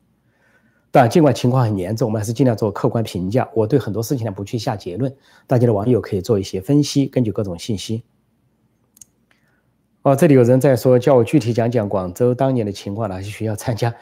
[0.93, 3.49] 但，尽管情况很严重，我们还是尽量做客观评价。
[3.55, 5.15] 我对很多事情呢不去下结论，
[5.47, 8.03] 大家的网友可以做一些分析，根据各种信息。
[10.03, 13.95] 哦，这里有人在说，叫我具体讲讲广州当年的情况，哪些学校参加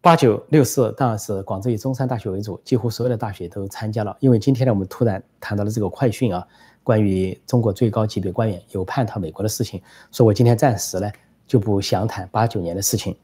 [0.00, 0.90] 八九六四？
[0.96, 4.16] 当然是广州以中山大学为主，几乎所有的大学都参加了。
[4.20, 6.46] 因为今天呢，我们突然谈到了这个快讯啊，
[6.82, 11.10] 关于中国最高级别官员有叛逃美国的事情，所以我今天暂时呢
[11.46, 13.14] 就不详谈八九年的事情。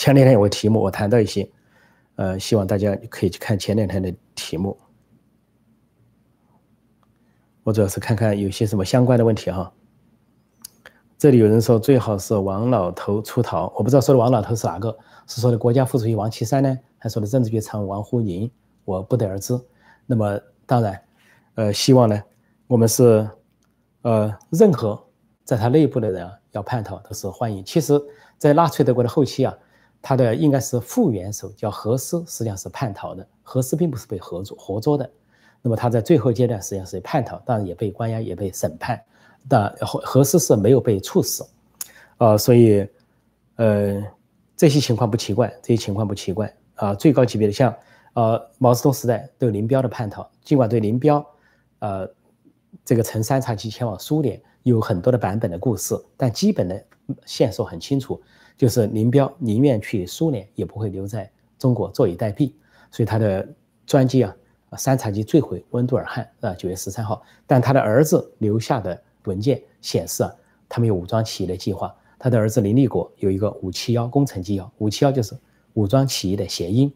[0.00, 1.46] 前两天有个题目，我谈到一些，
[2.16, 4.74] 呃，希望大家可以去看前两天的题目。
[7.62, 9.70] 我主要是看看有些什么相关的问题哈。
[11.18, 18.50] 这里有人说最好是王老头出逃，我不知道说的王老头是哪个，是说的国家副主席王岐山呢，还说的政治局常委王沪宁？
[18.86, 19.60] 我不得而知。
[20.06, 20.98] 那么当然，
[21.56, 22.18] 呃，希望呢，
[22.66, 23.28] 我们是，
[24.00, 24.98] 呃，任何
[25.44, 27.62] 在他内部的人要叛逃都是欢迎。
[27.62, 28.00] 其实，
[28.38, 29.54] 在纳粹德国的后期啊，
[30.02, 33.26] 他的应该是副元首叫何斯，实际上是叛逃的。
[33.42, 35.10] 何斯并不是被合作活捉的，
[35.60, 39.00] 那么他在最后阶段实际上是叛逃，当然也被关押，也被审判。
[39.48, 41.42] 但何何斯是没有被处死，
[42.18, 42.86] 呃，所以，
[43.56, 44.02] 呃，
[44.54, 46.94] 这些情况不奇怪，这些情况不奇怪啊。
[46.94, 47.74] 最高级别的像，
[48.12, 51.24] 呃，毛泽东时代对林彪的叛逃，尽管对林彪，
[51.78, 52.06] 呃，
[52.84, 56.84] 这个乘三叉戟前往苏联有很多的版本的故事，但基本的
[57.24, 58.20] 线索很清楚，
[58.56, 62.52] 就是林彪宁愿去苏联，也不会留在中国坐以待毙。
[62.90, 63.48] 所以他的
[63.86, 64.34] 专机啊，
[64.76, 69.00] 三叉戟坠毁温都尔汗啊，九月十三号，但他的儿子留下的。
[69.24, 70.34] 文件显示啊，
[70.66, 71.94] 他们有武装起义的计划。
[72.18, 75.36] 他的儿子林立果有一个“五七幺”工程纪要，“五七幺”就是
[75.74, 76.90] 武装起义的谐音。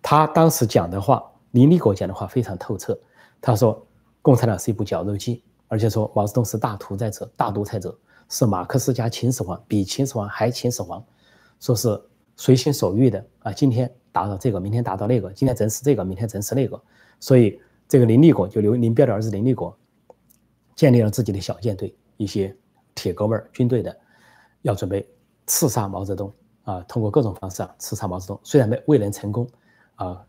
[0.00, 2.98] 他当时讲的话，林立果讲的话非常透彻。
[3.42, 3.86] 他说，
[4.22, 7.94] 共产党是一部绞肉机，而且说毛泽东是大屠宰者、大独裁者，
[8.30, 11.04] 是马克思加秦始皇，比秦始皇还秦始皇，
[11.58, 12.00] 说是
[12.36, 16.80] 随心所欲的啊，今天达到这个，明天达到那个，今天整死这个，明天整死那个。
[17.18, 19.76] 所以这个林立果就刘林彪的儿子林立果。
[20.76, 22.56] 建立了自己的小舰队，一些
[22.94, 23.94] 铁哥们儿军队的，
[24.62, 25.06] 要准备
[25.46, 26.80] 刺杀毛泽东啊！
[26.88, 28.40] 通过各种方式啊，刺杀毛泽东。
[28.42, 29.46] 虽然没未能成功，
[29.96, 30.24] 啊，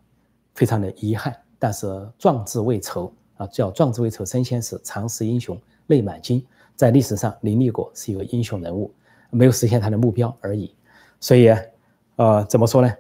[0.54, 1.34] 非常的遗憾。
[1.58, 6.46] 但是壮志未酬啊，叫壮志未酬身先死，长使英雄泪满襟。
[6.76, 8.94] 在历史上，林立果是一个英雄人物，
[9.30, 10.76] 没有实现他的目标而已。
[11.20, 11.50] 所以，
[12.16, 12.94] 呃，怎么说呢？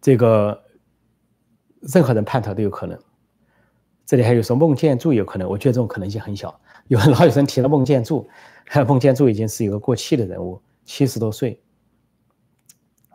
[0.00, 0.62] 这个
[1.80, 2.98] 任何人叛逃都有可能。
[4.06, 6.60] 这里还有说孟建柱有可能，我觉得这种可能性很小。
[6.88, 8.28] 有老有人提了孟建柱，
[8.86, 11.58] 孟建柱已经是一个过气的人物，七十多岁，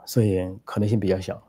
[0.06, 1.40] 所以可能性比较小。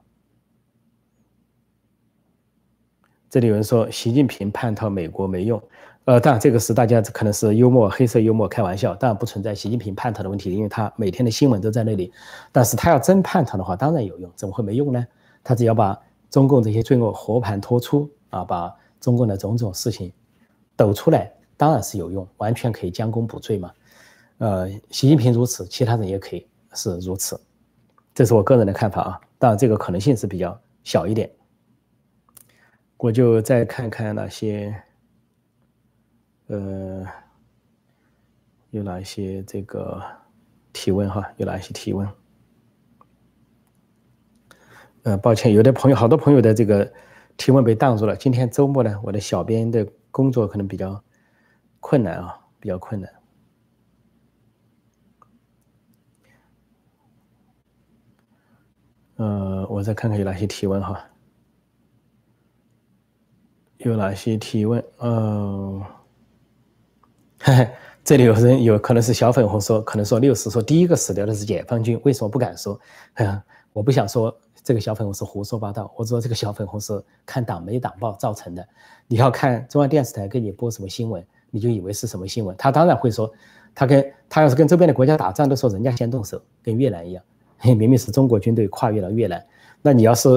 [3.30, 5.62] 这里有人说习近平叛逃美国没用，
[6.10, 12.12] 呃，当然这个是大家可能是幽默、黑色幽默、开玩笑，当然不存在习近平叛逃的问题，因为他每天的新闻都在那里。
[12.50, 15.06] 但是他要真叛逃的话，当然有用，怎么会没用呢？
[15.44, 15.96] 他只要把
[16.28, 18.74] 中共这些罪恶和盘托出啊，把。
[19.00, 20.12] 中共的种种事情
[20.76, 23.70] 抖出来，当然是有用，完全可以将功补罪嘛。
[24.36, 27.40] 呃，习近平如此，其他人也可以是如此，
[28.14, 29.20] 这是我个人的看法啊。
[29.38, 31.30] 当然，这个可能性是比较小一点。
[32.98, 34.74] 我就再看看那些，
[36.50, 37.06] 呃，
[38.70, 40.02] 有哪一些这个
[40.72, 41.24] 提问哈？
[41.36, 42.08] 有哪一些提问？
[45.04, 46.92] 呃，抱歉，有的朋友，好多朋友的这个。
[47.36, 48.14] 提问被挡住了。
[48.14, 51.02] 今天周末呢，我的小编的工作可能比较
[51.80, 53.10] 困难啊，比较困难。
[59.16, 61.02] 呃，我再看看有哪些提问哈，
[63.78, 64.84] 有哪些提问？
[64.98, 65.86] 哦，
[67.42, 67.68] 嘿 嘿
[68.04, 72.78] 这里有人有可能是小粉红说，可能说六十说第一个死掉的是解放军，为什么不敢说？
[73.72, 74.36] 我不想说。
[74.62, 78.64] 这个小粉红是胡说八道，或者说这个小粉红是看党媒党报造成的。
[79.08, 82.54] 你要看中央电视台给你播什么新闻，你就以为是什么新闻。
[82.58, 83.32] 他当然会说，
[83.74, 87.24] 他跟他要是跟周边的国家打仗，都说人家先动手，跟越南一样，
[87.56, 89.42] 嘿 明明是中国军队跨越了越南。
[89.80, 90.28] 那你要是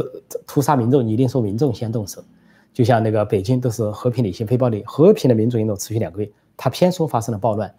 [0.48, 2.24] 屠杀民众，你一定说民众先动手。
[2.72, 7.74] 就像那个北京都是和平理性非暴力，和平的民主运动持续两个月，他偏说发生了暴乱，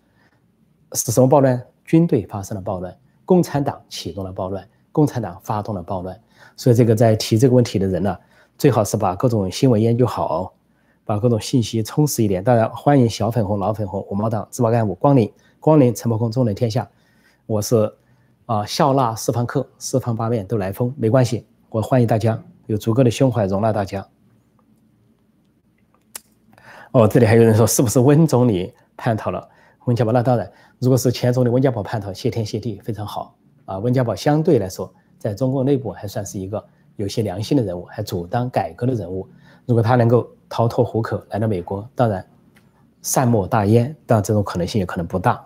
[0.93, 1.63] 是什么暴乱？
[1.85, 2.97] 军队发生了暴乱。
[3.27, 6.19] 共产党启动了暴乱，共产党发动了暴乱。
[6.57, 8.17] 所以这个在提这个问题的人呢，
[8.59, 10.53] 最好是把各种新闻研究好，
[11.05, 12.45] 把各种信息充实一点。
[12.45, 16.87] 当然，欢迎小粉红、老粉红、五毛党、自保干部光临光临陈伯空中人天下。
[17.47, 17.91] 我是
[18.47, 24.07] 啊，笑纳四方客，四方八面都来风，没关系，我欢迎大家，有足够的胸怀容纳大家。
[26.95, 29.49] 哦，这里还有人说是不是温总理叛逃了？
[29.87, 33.35] 温家宝，那当然，如果是前总理温家宝叛逃，谢天谢地，非常好
[33.65, 33.79] 啊。
[33.79, 36.65] 温家宝相对来说，在中共内部还算是一个
[36.95, 39.29] 有些良心的人物，还主张改革的人物。
[39.67, 42.25] 如果他能够逃脱虎口来到美国，当然
[43.03, 45.45] 善莫大焉，但这种可能性也可能不大。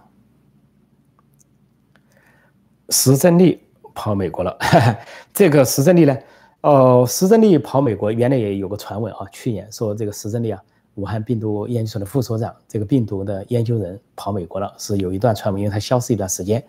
[2.90, 3.58] 石正丽
[3.94, 4.54] 跑美国了，
[5.32, 6.14] 这个石正丽呢？
[6.60, 10.62] 哦，石正丽跑美国，原来也有个传闻啊，去年说这个石正丽啊。
[10.98, 16.62] 武汉病毒研究所的副所长，这个病毒的研究人跑美国了，是有一段传闻，因为他消失一段时间，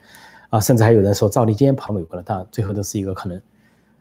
[0.52, 3.42] 啊，甚至还有人说赵立坚跑美国了，但最后都是一个可能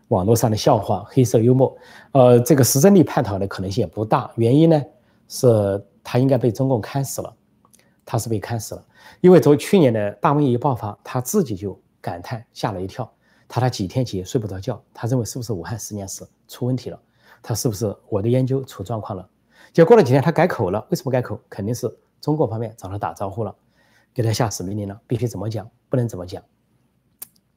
[0.09, 1.75] 网络上的笑话，黑色幽默。
[2.13, 4.83] 呃，这个石正丽叛逃的可能性也不大，原因呢
[5.29, 7.35] 是他应该被中共看死了，
[8.05, 8.85] 他是被看死了，
[9.23, 13.11] 因为从去年的大瘟疫爆发，他自己就感叹吓了一跳，
[13.49, 17.01] 他他几天几夜睡不着觉，他认为是不是武汉实验室出问题了，
[17.43, 19.27] 他是不是我的研究出状况了？
[19.73, 20.87] 结果过了几天，他改口了。
[20.91, 21.41] 为什么改口？
[21.49, 23.55] 肯定是中国方面找他打招呼了，
[24.13, 26.43] 给他下死命令了，必须怎么讲，不能怎么讲。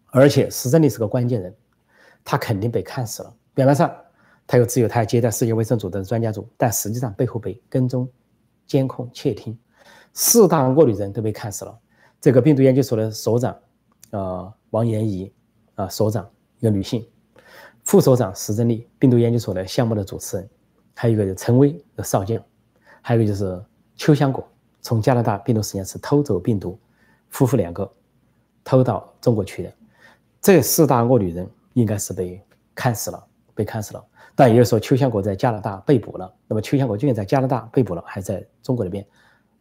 [0.08, 1.56] 而且石正丽是个关键人，
[2.24, 3.34] 他肯定被看死了。
[3.54, 3.90] 表面上
[4.46, 8.08] 他又只有他要接待世界卫生组织的专家组，但实际上背后被跟踪、
[8.68, 9.58] 监控、窃听，
[10.14, 11.80] 四大恶女人都被看死了。
[12.20, 13.58] 这个病毒研究所的所长，
[14.12, 15.34] 呃，王延怡，
[15.76, 17.08] 啊，所长一个女性，
[17.84, 20.50] 副所长石正丽，病毒研究所的项目的主持人。
[20.96, 22.42] 还有一个是陈威的少将，
[23.02, 23.64] 还有一个就是
[23.96, 24.48] 邱香果
[24.82, 26.78] 从加拿大病毒实验室偷走病毒，
[27.30, 27.92] 夫妇两个
[28.64, 29.74] 偷到中国去的，
[30.42, 32.42] 这四大恶女人应该是被
[32.76, 33.24] 看死了，
[33.56, 34.04] 被看死了。
[34.36, 39.06] 但也就是说邱香果在加拿大被捕了，那么邱香果究竟在加拿大被捕了，还在中国那边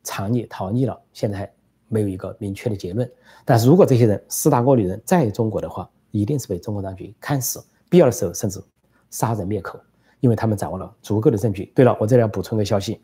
[0.03, 0.99] 藏匿逃匿了？
[1.13, 1.53] 现在还
[1.89, 3.11] 没有一个明确的结论。
[3.45, 8.63] 但是如果这些人四大恶女人在中国的话，一定是被中国当局看死，必要的时候甚至
[9.11, 9.79] 杀人灭口。
[10.21, 11.73] 因为他们掌握了足够的证据。
[11.75, 13.01] 对了，我这里要补充个消息，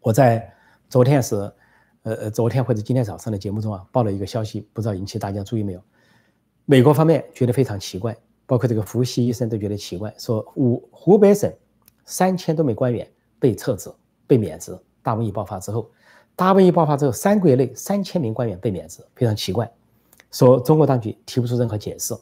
[0.00, 0.52] 我在
[0.88, 1.36] 昨天是，
[2.02, 5.82] 呃呃，昨天或者今天早上的节目中啊，报了一个消息，不知道引起大家注意没有？
[6.64, 11.52] 美国方面觉得非常奇怪，包括这个伏羲医生都觉得奇怪，说湖湖北省
[12.04, 13.06] 三千多名官员
[13.38, 13.90] 被撤职、
[14.26, 14.78] 被免职。
[15.02, 15.90] 大瘟疫爆发之后，
[16.36, 19.70] 大瘟疫爆发之后三个月内三千名官员被免职，非常奇怪。
[20.30, 22.14] 说中国当局提不出任何解释，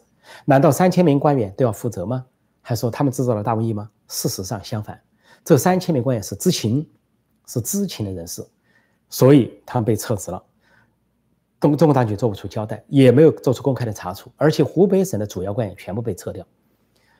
[0.45, 2.25] 难道三千名官员都要负责吗？
[2.69, 3.89] 还说他们制造了大瘟疫吗？
[4.09, 5.01] 事实上相反，
[5.45, 6.85] 这三千名官员是知情，
[7.47, 8.45] 是知情的人士，
[9.09, 10.43] 所以他们被撤职了。
[11.61, 16.45] 中中国当局做不出交代，也没有做出公开的查处，而且湖北省的主要官员全部被撤掉。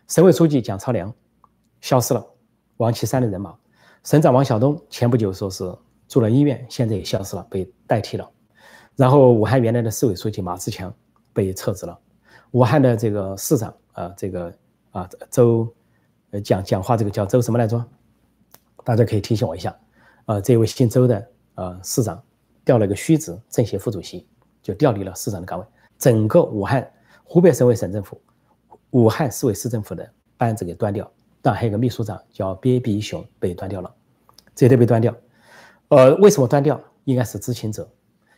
[0.09, 1.15] 省委书记蒋超良
[1.81, 2.27] 消失了，
[2.79, 3.55] 王岐山的人马，
[4.03, 5.73] 省长王晓东前不久说是
[6.09, 8.29] 住了医院，现在也消失了，被代替了。
[8.97, 10.93] 然后武汉原来的市委书记马志强
[11.33, 11.97] 被撤职了，
[12.51, 14.53] 武汉的这个市长啊，这个。
[14.97, 15.71] 啊，周，
[16.31, 17.85] 呃，讲讲话这个叫周什么来着？
[18.83, 19.79] 大家可以提醒我一下。
[20.25, 22.21] 啊，这位姓周的呃市长
[22.65, 24.27] 调了个虚职，政协副主席，
[24.63, 25.67] 就调离了市长的岗位。
[25.99, 26.91] 整个武汉
[27.25, 28.19] 湖北省委省政府、
[28.93, 31.11] 武汉市委市政府的班子给端掉。
[31.43, 33.95] 但还有个秘书长叫边比雄被端掉了，
[34.55, 35.15] 这些都被端掉。
[35.89, 36.81] 呃，为什么端掉？
[37.05, 37.87] 应该是知情者。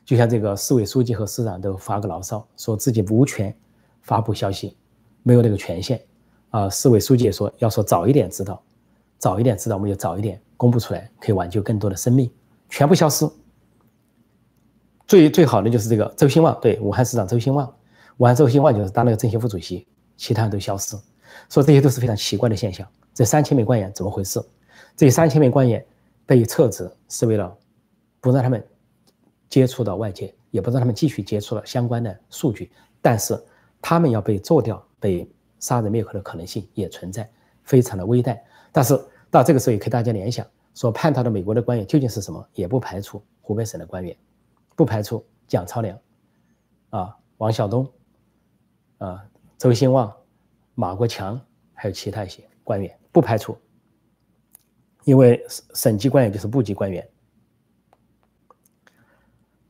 [0.04, 3.56] 就像这个市委书记和市长都发个牢骚，说自己无权
[4.02, 4.76] 发布消息，
[5.22, 6.02] 没有那个权限。
[6.50, 8.62] 啊，市委书记也说，要说早一点知道，
[9.18, 12.30] 早一点知道，我们就早一点公布出来，可以挽救更多的生命，
[12.70, 13.28] 全部消失。
[15.06, 17.70] 最最好的就是这个周兴旺，对，武汉市长周兴旺，
[18.16, 19.86] 武汉周兴旺就是当那个政协副主席，
[20.16, 20.96] 其他人都消失，
[21.50, 22.86] 说这些都是非常奇怪的现象。
[23.12, 24.42] 这三千名官员怎么回事？
[24.96, 25.84] 这三千名官员
[26.24, 27.54] 被撤职是为了
[28.20, 28.66] 不让他们
[29.50, 32.70] 接触到外界，也不让他们继续接触了相关的数据，
[33.02, 33.38] 但是
[33.82, 35.28] 他们要被做掉，被。
[35.58, 37.30] 杀人灭口的可能性也存在，
[37.62, 38.38] 非常的危殆。
[38.72, 38.98] 但是
[39.30, 42.46] 到这个时候，也可以大家联想，说叛逃的美国的官员究竟是什么？
[42.54, 44.16] 也不排除湖北省的官员，
[44.76, 45.98] 不排除蒋超良，
[46.90, 47.90] 啊，王晓东，
[48.98, 49.24] 啊，
[49.56, 50.14] 周兴旺，
[50.74, 51.40] 马国强，
[51.74, 53.56] 还有其他一些官员，不排除。
[55.04, 55.42] 因为
[55.74, 57.08] 省级官员就是部级官员。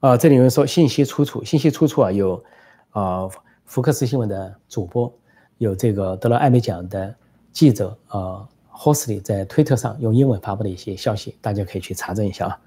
[0.01, 2.45] 啊，这里有人说信息出处，信息出处啊，有
[2.91, 3.29] 啊，
[3.65, 5.13] 福克斯新闻的主播。
[5.59, 7.15] 有这个得了艾美奖的
[7.53, 12.61] 记者啊，Hosley 在推特上用英文发布的一些消息，大家可以去查证一下啊。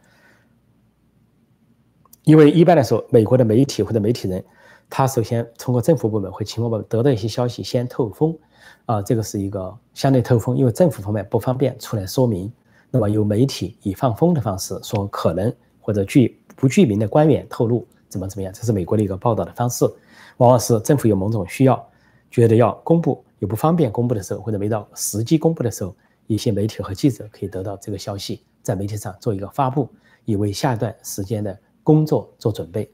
[2.23, 4.43] 因为一般来说，美国的媒体或者媒体人
[4.89, 8.37] 他首先通过政府部门或情报部门得到一些消息，先透风，
[8.85, 12.51] 啊，这个是一个相对透风，因为政府方面不方便出来说明，
[12.91, 19.85] 那么由媒体以放风的方式说可能或者具不具名的官员透露怎么怎么样，这是美国的一个报道的方式，
[20.37, 21.89] 往往是政府有某种需要，
[22.31, 29.89] 觉得要公布又不方便公布的时候，或者没到时机公布的时候，一些媒体和记者可以得到这个消息，在媒体上做一个发布，
[30.25, 32.91] 以为下一段时间的工作做准备。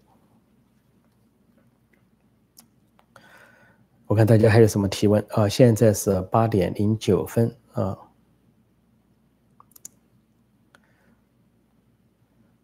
[4.07, 5.47] 我看大家还有什么提问啊？
[5.47, 7.97] 现在是八点零九分啊。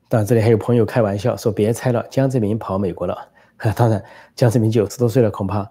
[0.08, 3.30] 当然，这里还有朋友开玩笑说：“别猜了，江泽民跑美国了。
[3.76, 4.02] ”当然，
[4.36, 5.70] 江泽民九十多岁了，恐怕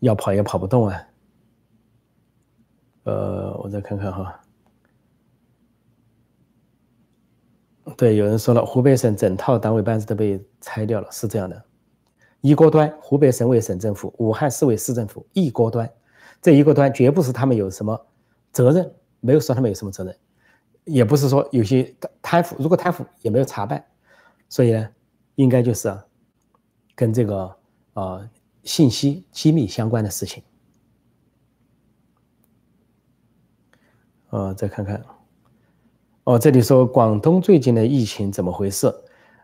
[0.00, 1.08] 要跑也跑不动啊。
[3.04, 4.40] 呃，我再看看哈。
[7.96, 11.64] 对，有人说了，湖北省整套党委办事都被拆掉了，是这样的。
[12.42, 15.90] 一锅端，湖北省委省政府，武汉市委市政府一锅端，
[16.42, 18.06] 这一锅端绝不是他们有什么
[18.52, 20.14] 责任，没有说他们有什么责任，
[20.84, 23.82] 也不是说有些贪腐，如果贪腐也没有查办，
[24.50, 24.88] 所以呢，
[25.34, 25.92] 应该就是
[26.94, 27.56] 跟这个
[27.94, 28.28] 呃
[28.68, 30.42] 信息机密相关的事情。
[34.28, 35.02] 呃，再看看，
[36.24, 38.94] 哦，这里说广东最近的疫情怎么回事？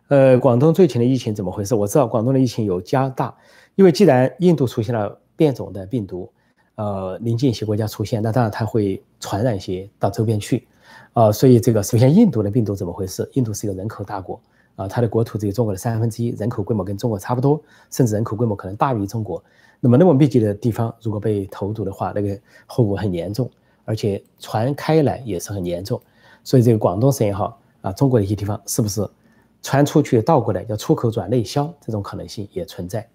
[0.08, 1.74] 呃，广东最近的疫情怎么回事？
[1.74, 3.34] 我知道广东的疫情有加大，
[3.76, 6.30] 因为既然印度出现了变种的病毒，
[6.74, 10.68] 呃，临近一些国家出现，那当然它会传染一些到周边去，
[11.14, 13.26] 啊，所以这个首先印度的病毒怎么回事？
[13.32, 14.38] 印度是一个人口大国，
[14.76, 19.42] 啊，它的国土只有中国的三分之一，人口规模跟中国差不多，甚至人口规模可能大于中国。
[19.80, 23.50] 那么那么密集的地方，如果被投毒的话，那个后果很严重，
[23.84, 26.00] 而且传开来也是很严重。
[26.42, 29.08] 所以这个广东省也好，啊，中国的一些地方是不是？
[29.62, 33.08] 传出去倒过来叫出口转内销，这种可能性也存在。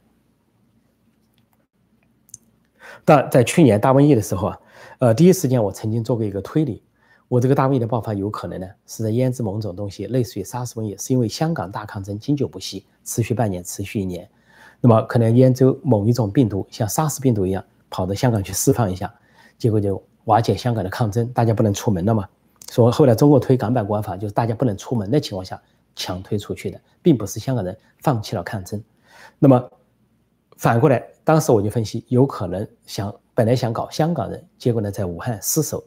[3.06, 4.60] 但在去年大瘟疫的时候啊，
[4.98, 6.82] 呃，第一时间我曾经做过一个推理，
[7.30, 14.28] 我这个大瘟疫的爆发有可能呢是在腌制某种东西，类似于沙士瘟疫，是因为香港大抗争经久不息，持续半年，持续一年，
[14.82, 19.14] 那么可能腌制某一种病毒，像沙士病毒一样跑到香港去释放一下，
[19.58, 22.28] 结果就瓦解香港的抗争，大家不能出门了嘛。
[22.70, 25.62] 说后来中国推港版国安法，就是大家不能出门的情况下。
[25.96, 28.82] 强推出去的，并不是香港人放弃了抗争。
[29.38, 29.70] 那么
[30.56, 35.84] 反过来，当时我就分析，有可能想本来想搞香港人，结果呢在武汉失手，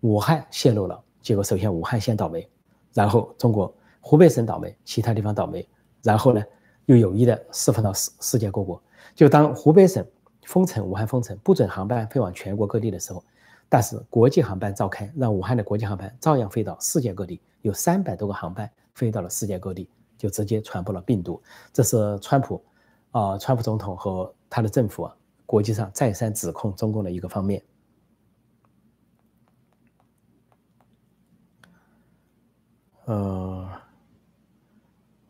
[0.00, 2.48] 武汉泄露了，结果首先武汉先倒霉，
[2.92, 5.66] 然后中国湖北省倒霉，其他地方倒霉，
[6.02, 6.42] 然后呢
[6.86, 8.80] 又有意的释放到世世界各国。
[9.14, 10.06] 就当湖北省
[10.44, 13.22] 封城，武汉封城，不准航班飞往全国各地的时候，
[13.68, 18.70] 但是国际航班召开，让武汉的国际航班照样飞到世界各地，有三百多个航班。
[18.94, 21.40] 飞到了世界各地，就直接传播了病毒。
[21.72, 22.60] 这是川普，
[23.12, 25.14] 啊，川普总统和他的政府啊，
[25.46, 27.62] 国际上再三指控中共的一个方面。
[33.08, 33.66] 呃，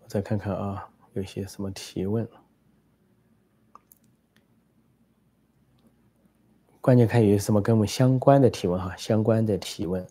[0.01, 2.29] 我再看看啊，有些什么提问？
[6.81, 10.05] 关键看有什么跟我们相关的提问哈，相关的提问，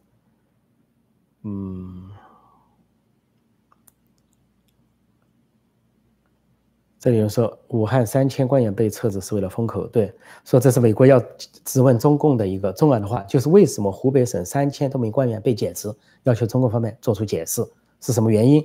[1.42, 2.10] 嗯。
[7.08, 11.18] 这里有说武汉三千官员被撤职是为了封口，对，说这是美国要
[11.64, 15.90] 质问中共的一个重要的话，就是为什么湖北省三千多名官员被解职，
[16.24, 17.66] 要求中共方面做出解释，
[18.02, 18.62] 是什么原因？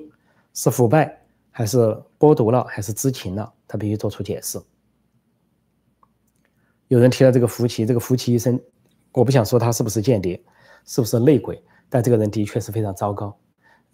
[0.55, 1.17] 是腐败
[1.53, 3.53] 还是剥夺了还是知情了？
[3.69, 4.61] 他必须做出解释。
[6.89, 8.59] 有人提到这个福奇，这个福奇医生，
[9.13, 10.43] 我不想说他是不是间谍，
[10.85, 13.37] 是不是内鬼，但这个人的确是非常糟糕，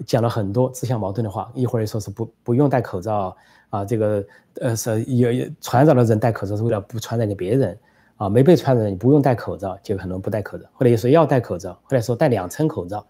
[0.06, 3.36] 讲了很多自相矛盾的话，一会儿说是不不用戴口罩。
[3.70, 4.24] 啊，这个
[4.62, 7.78] 呃是有有传染的人戴口罩是为了不传染给别人，
[8.16, 10.64] 啊，没被传染你不用戴口罩，就可能不戴口罩。
[10.72, 13.06] 后来又说要戴口罩，后来说戴两层口罩，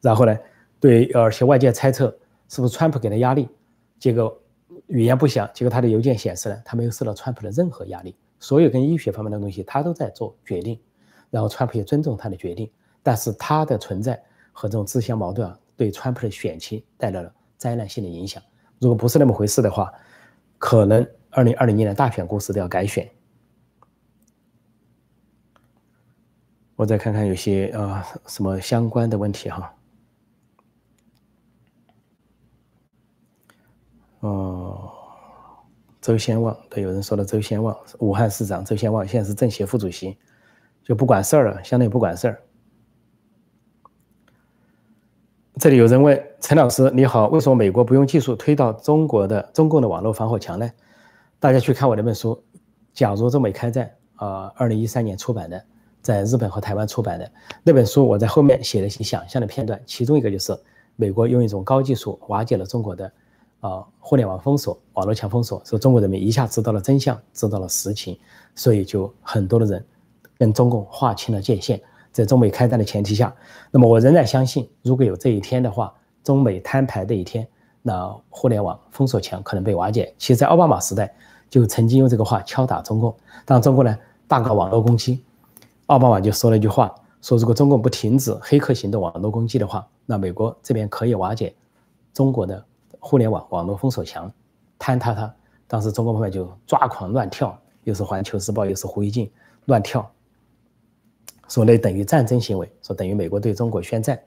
[0.00, 0.36] 然后呢，
[0.80, 2.12] 对，而且外界猜测
[2.48, 3.48] 是不是川普给他压力，
[4.00, 4.36] 结果
[4.88, 10.80] 语言不详，结果他的邮件显示呢，他没有受到川普的任何压力，所有跟医学方面的东西他都在做决定，
[11.30, 12.68] 然后川普也尊重他的决定，
[13.04, 14.20] 但是他的存在
[14.50, 18.42] 和这种自相矛盾啊，对川普的选情带来了灾难性的影响。
[18.78, 19.92] 如果不是那么回事的话，
[20.58, 23.08] 可能二零二零年的大选公司都要改选。
[26.74, 29.74] 我再看看有些啊什么相关的问题哈。
[34.20, 34.92] 哦，
[36.00, 40.16] 周先旺，对，有人说了周先旺，武汉市长周先旺，现在是政协副主席，
[40.82, 42.42] 就不管事儿了，相当于不管事儿。
[45.60, 50.68] 这里有人问陈老师：“你好，为什么美国不用技术推到中国的中共的网络防火墙呢？”
[51.38, 52.34] 大家去看我那本书，
[52.94, 53.90] 《假如中美开战》
[54.24, 55.62] 啊，二零一三年出版的，
[56.00, 57.30] 在日本和台湾出版的
[57.62, 60.58] 那本书，我在后面写了一些想象的片段，其中一个就是
[60.96, 63.12] 美国用一种高技术瓦解了中国的
[63.60, 68.18] 啊互联网封锁、网络墙封锁，说中国人民一下知道了真相，知道了实情，
[68.54, 69.84] 所以就很多的人
[70.38, 71.78] 跟中共划清了界限。
[72.12, 73.34] 在中美开战的前提下，
[73.70, 75.92] 那么我仍然相信，如果有这一天的话，
[76.22, 77.48] 中美摊牌的一天，
[77.80, 80.14] 那互联网封锁墙可能被瓦解。
[80.18, 81.12] 其实，在奥巴马时代
[81.48, 83.98] 就曾经用这个话敲打中共，当中国呢
[84.28, 85.24] 大搞网络攻击，
[85.86, 91.54] 奥巴马就说了一句话，说如果中共不停止黑客行动、网络攻击的话，那美国这边可以瓦解
[92.12, 92.62] 中国的
[93.00, 94.30] 互联网网络封锁墙，
[94.78, 95.34] 坍塌它。
[95.66, 99.30] 当时中国方面就抓狂乱跳，又是环球时报，又是胡锡进
[99.64, 100.08] 乱跳。
[101.52, 104.18] 说那等于战争行为，说等于美国对中国宣战，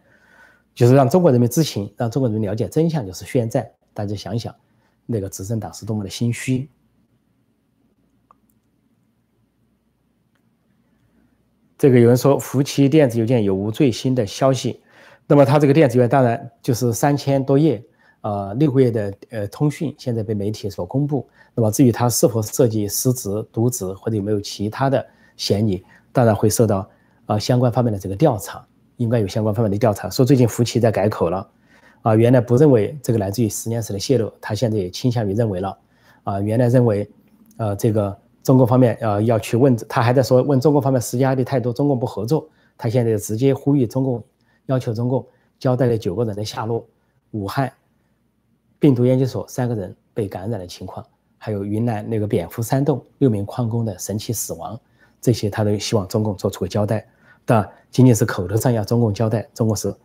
[0.75, 3.67] 就是让中国人民知情，让中国人民了解真相，就是宣战。
[3.95, 4.53] 大家想想，
[5.07, 6.69] 那个执政党是多么的心虚。
[11.79, 14.79] 这个有人说福奇电子邮件有无最新的消息？
[15.25, 17.83] 那么他这个电子邮件当然就是三千多页，
[18.21, 21.27] 呃，六个月的呃通讯，现在被媒体所公布。
[21.55, 25.03] 那么至于他是否涉及失职、渎职或者有没有其他的
[25.35, 26.87] 嫌疑，当然会受到。
[27.25, 28.65] 啊，相关方面的这个调查
[28.97, 30.09] 应该有相关方面的调查。
[30.09, 31.47] 说最近福奇在改口了，
[32.01, 35.77] 啊，原来不认为这个来自于实验室的泄露，他现在也倾向于认为了，
[36.23, 37.09] 啊，原来认为，
[37.57, 42.47] 呃，这个中国方面呃要去问，他还在说问中国方面施加压力太多，中共不合作，
[42.77, 44.23] 他现在直接呼吁中共，
[44.67, 45.25] 要求中共
[45.57, 46.85] 交代了九个人的下落，
[47.31, 47.73] 武汉
[48.77, 51.03] 病毒研究所三个人被感染的情况，
[51.39, 54.79] 还有云南那个蝙蝠山洞六名矿工的神奇死亡，
[55.19, 57.05] 这些他都希望中共做出个交代。
[57.45, 59.95] 但仅仅是口头上要中共交代，中国是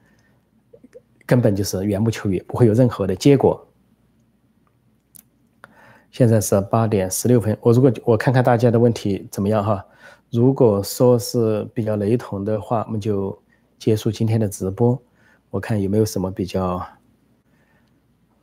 [1.26, 3.66] 根本就是缘木求鱼，不会有任何的结果。
[6.11, 9.84] 现在是八点十六分，我如果我看看大家的问题怎么样哈？
[10.30, 13.36] 如果说是比较雷同的话，我们就
[13.78, 15.01] 结束今天的直播。
[15.51, 16.84] 我看有没有什么比较，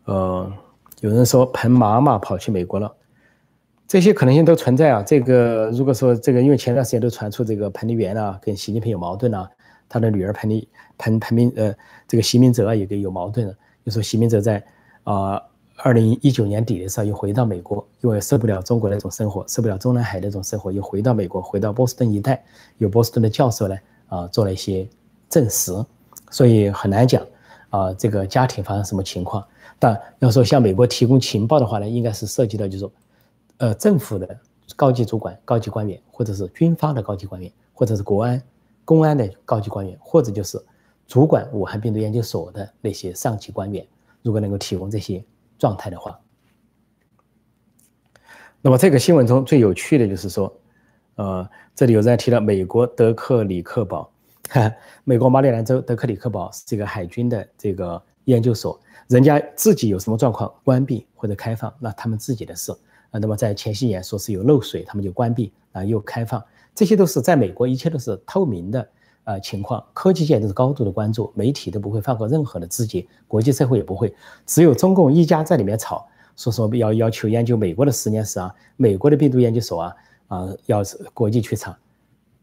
[0.05, 0.51] 呃，
[0.99, 2.93] 有人说彭妈妈跑去美国了。
[3.87, 5.01] 这些可能性都存在啊。
[5.01, 9.49] 这个如果说这个，因为前段时间都传出这个彭丽媛啊跟习近平有矛盾啊，
[9.87, 10.67] 他的女儿彭丽
[10.97, 11.73] 彭彭明呃
[12.05, 13.53] 这个习明泽啊也跟有矛盾了。
[13.85, 14.61] 就说习明泽在
[15.05, 15.41] 啊
[15.77, 22.43] 二零一九年底的时候又回到美国，因为受不了中国那种生活，受不了中南海那种生活，又回到美国，回到波士顿一带，
[22.79, 23.77] 有波士顿的教授呢
[24.09, 24.85] 啊做了一些
[25.29, 25.71] 证实，
[26.29, 27.25] 所以很难讲
[27.69, 29.41] 啊这个家庭发生什么情况。
[29.79, 32.91] 但要说向美国提供情报的话呢，应该是涉及到就是说。
[33.57, 34.39] 呃，政府的
[34.75, 38.41] 高级主管、高级官员，或者是军方的高级官员，或者是国安、
[38.85, 40.63] 公安的高级官员，或者就是
[41.07, 43.83] 主管武汉病毒研究所的那些上级官员，
[44.21, 45.23] 如果能够提供这些
[45.57, 46.19] 状态的话，
[48.61, 50.53] 那么这个新闻中最有趣的就是说，
[51.15, 54.11] 呃，这里有人提到美国德克里克堡，
[55.03, 62.71] 美国马里兰州德克里克堡是这个海军的这个研究所，人家自己有什么状况关闭或者开放，那他们自己的事。
[63.19, 66.43] 那么在前些年说是有漏水，他们就关闭啊，又开放，
[66.75, 68.89] 这些都是在美国，一切都是透明的
[69.23, 74.13] 啊情况，科技界都是高度的关注，媒体都不会放过任何的字节，国际社会也不会，
[74.45, 79.95] 只有中共一家在里面吵，说说要要求研究美国的实验室啊，美国的病毒研究所啊
[80.27, 81.77] 啊，要是国际去查，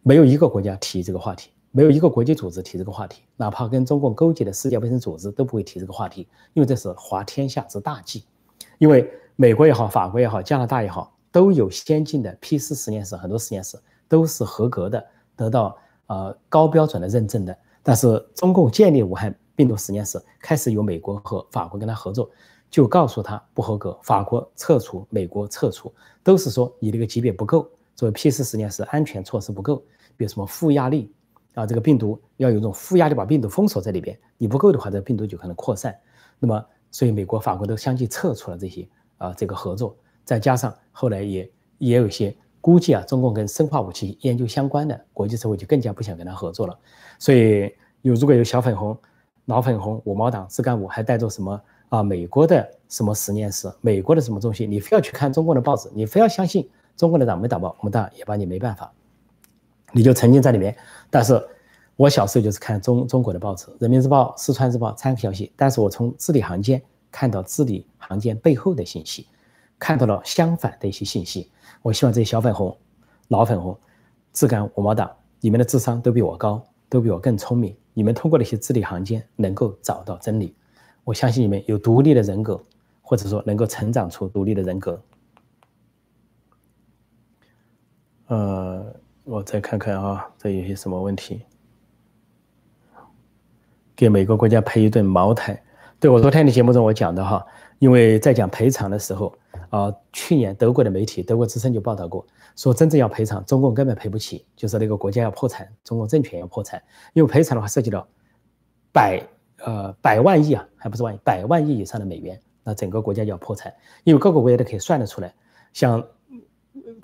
[0.02, 8.24] 没有一个国家提这个话题，没有一个国际组织提这个话题，哪怕跟中共勾结的世界卫生组织都不会提这个话题，因为这是滑天下之大忌，
[8.78, 9.10] 因为。
[9.36, 13.76] 美国也好，法国也好，加拿大也好，都有先进的 P 四实验室，很多实验室
[14.08, 15.04] 都是合格的，
[15.34, 15.76] 得到
[16.06, 17.56] 呃高标准的认证的。
[17.82, 22.30] 但是中共建立武汉病毒实验室，开始由美国和法国跟他合作，
[22.70, 29.82] 就告诉他不合格，法国撤除，美国撤除，都是说你这个级别不够，作为 P 四实验室安全措施不够，
[30.16, 31.12] 比如什么负压力
[31.54, 35.92] 啊，这个病毒要有一种负压力把病毒封锁在里边，你不够的话，这病毒就可能扩散。
[36.38, 38.88] 那么，所以美国、法国都相继撤出了这些。
[39.18, 46.78] 啊，这个合作，再加上后来也也有些估计啊，中共跟生化武器研究相关的国际社会就更加不想跟他合作了。
[47.18, 48.98] 所以有如果有小粉红、
[49.46, 51.60] 老粉红、五毛党、自干五还带着什么
[51.90, 58.92] 啊，美国的什么实验室、美国的什么中心，你非要去看中共的报纸，你非要相信中共的党媒党报，我们当然也把你没办法，
[59.92, 60.74] 你就沉浸在里面。
[61.10, 61.40] 但是
[61.96, 66.82] 我小时候就是看中中国的报纸，《人民日报》《四川日报》参考消息，但是我从字里行间。
[67.14, 69.28] 看到字里行间背后的信息，
[69.78, 71.48] 看到了相反的一些信息。
[71.80, 72.76] 我希望这些小粉红、
[73.28, 73.78] 老粉红、
[74.32, 75.08] 自干五毛党，
[75.40, 77.72] 你们的智商都比我高，都比我更聪明。
[77.92, 80.56] 你们通过那些字里行间能够找到真理。
[81.04, 82.60] 我相信你们有独立的人格，
[83.00, 85.00] 或者说能够成长出独立的人格。
[88.26, 88.92] 呃，
[89.22, 91.42] 我再看看啊，这有些什么问题？
[93.94, 95.62] 给每个国家配一顿茅台。
[96.00, 97.44] 对我昨天的节目中我讲的哈，
[97.78, 99.34] 因为在讲赔偿的时候
[99.70, 102.26] 啊，去年德国的媒体德国之声就报道过，
[102.56, 106.82] 说真正要赔偿，中共根本赔不起，就是那个国家要破产，中共政权要破产，
[107.14, 108.06] 因为赔偿的话涉及到
[108.92, 109.22] 百
[109.64, 113.72] 呃百万亿啊，还不是万亿，百万亿以上的美元，那整个国家就要破产，
[114.02, 115.34] 因为各个国家都可以算得出来，
[115.72, 116.04] 像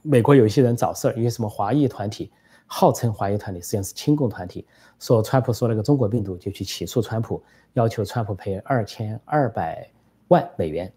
[0.03, 2.31] 美国有一些人找事儿，有些什么华裔团体。
[2.73, 4.65] 号称华裔团体实际上是亲共团体，
[5.01, 7.43] 说川普说那个中国病毒就去起诉川普，
[7.73, 9.91] 要求川普赔二千二百
[10.29, 10.91] 万美元。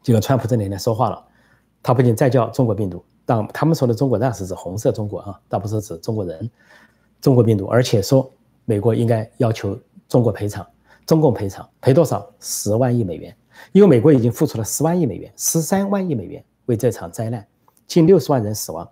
[0.00, 1.20] 结果川普这两天说话了，
[1.82, 6.48] 他不仅再叫中国病毒，但他们说的中国那是指红色中国啊，倒不是指中国人，
[7.20, 8.30] 中国病毒，而且说
[8.64, 9.76] 美国应该要求
[10.08, 10.64] 中国赔偿，
[11.04, 12.32] 中共赔偿赔多少？
[12.38, 13.36] 十万亿美元，
[13.72, 17.44] 因为美国已经付出了十万亿美元，十三万亿美元为这场灾难，
[17.88, 18.88] 近六十万人死亡。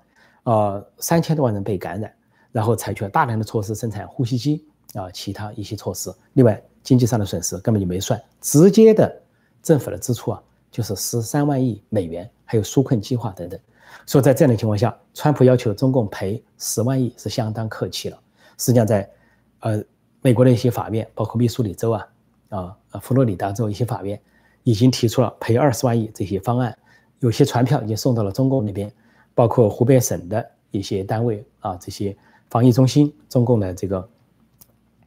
[0.49, 2.11] 呃，三千多万人被感染，
[2.53, 6.11] 然后采取了大量的措施生产呼吸机啊，其他一些措施。
[6.33, 9.15] 另外，经济上的损失根本就没算，直接的
[9.63, 13.61] 政府的支出啊，就是十三万亿美元，还有纾困计划等等。
[14.07, 18.19] 所以在这样的情况下，川普要求中共赔十万亿是相当客气了。
[18.57, 19.07] 实际上，在
[19.61, 19.85] 呃
[20.23, 22.09] 美国的一些法院，包括密苏里州啊
[22.49, 24.19] 啊佛罗里达州一些法院，
[24.63, 26.75] 已经提出了赔二十万亿这些方案，
[27.19, 28.91] 有些传票已经送到了中共那边。
[29.39, 32.17] 包括湖北省的一些单位啊，这些
[32.51, 34.09] 防疫中心、中共的这个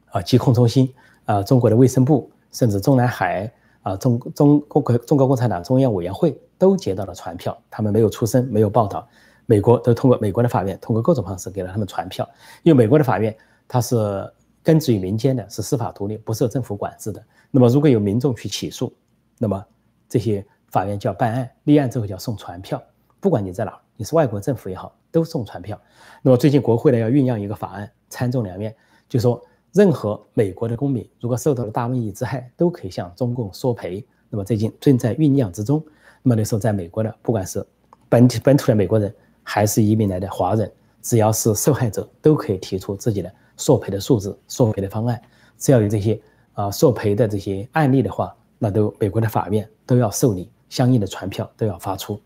[0.06, 0.90] 啊疾控中心
[1.26, 3.52] 啊，中国的卫生部，甚至中南海
[3.82, 9.06] 啊，中中共国中国共产党中央委员会都接到了传票，他们没有出声，没有报道，
[9.44, 12.26] 美国都通过美国的法院，通过各种方式给了他们传票，
[12.62, 13.36] 因为美国的法院
[13.68, 17.22] 它是根植于民间的，是司法独立，不受政府管制的。
[17.50, 18.90] 那么如果有民众去起诉，
[19.36, 19.62] 那么
[20.08, 22.82] 这些法院就要办案，立案之后就要送传票，
[23.20, 23.78] 不管你在哪儿。
[24.02, 25.80] 你是外国政府也好，都送传票。
[26.22, 28.74] 那么最近国会呢要酝酿一个法案，参众两院
[29.08, 29.40] 就说，
[29.70, 34.04] 任何美国的公民如果受到了大瘟疫之害，都可以向中共索赔。
[34.28, 35.80] 那么最近正在酝酿之中。
[36.20, 37.64] 那么那时候在美国的，不管是
[38.08, 40.68] 本地本土的美国人，还是移民来的华人，
[41.00, 45.22] 只要是受害者，都可以提出自己的索赔的数字、索赔的方案。
[45.58, 46.20] 只要有这些
[46.54, 52.20] 啊索赔的这些案例的话，那都美国的法院都要受理，相应的传票都要发出。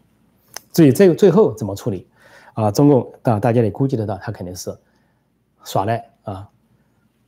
[0.76, 2.06] 至于这个最后怎么处理，
[2.52, 4.70] 啊，中共大大家也估计得到，他肯定是
[5.64, 6.46] 耍赖啊，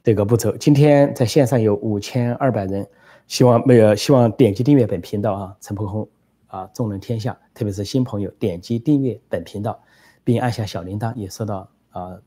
[0.04, 0.54] 这个步骤。
[0.58, 2.86] 今天在线上有五千二百人，
[3.26, 6.06] 希望没有希望点击订阅本频道啊，陈破空
[6.48, 9.80] 啊，众人天下，特别是新朋友点击订阅本频道，
[10.22, 12.18] 并按下小铃铛，也收到啊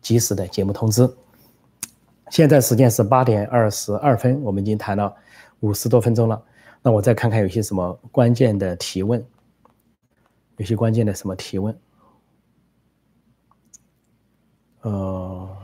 [0.00, 1.10] 及时的节目通知。
[2.30, 5.12] 现在时间是八点二十二分，我们已经谈了
[5.58, 6.40] 五十多分钟了，
[6.80, 9.20] 那我再看看有些什么关键的提问。
[10.60, 11.74] 有些关键的什么提问？
[14.82, 15.56] 呃，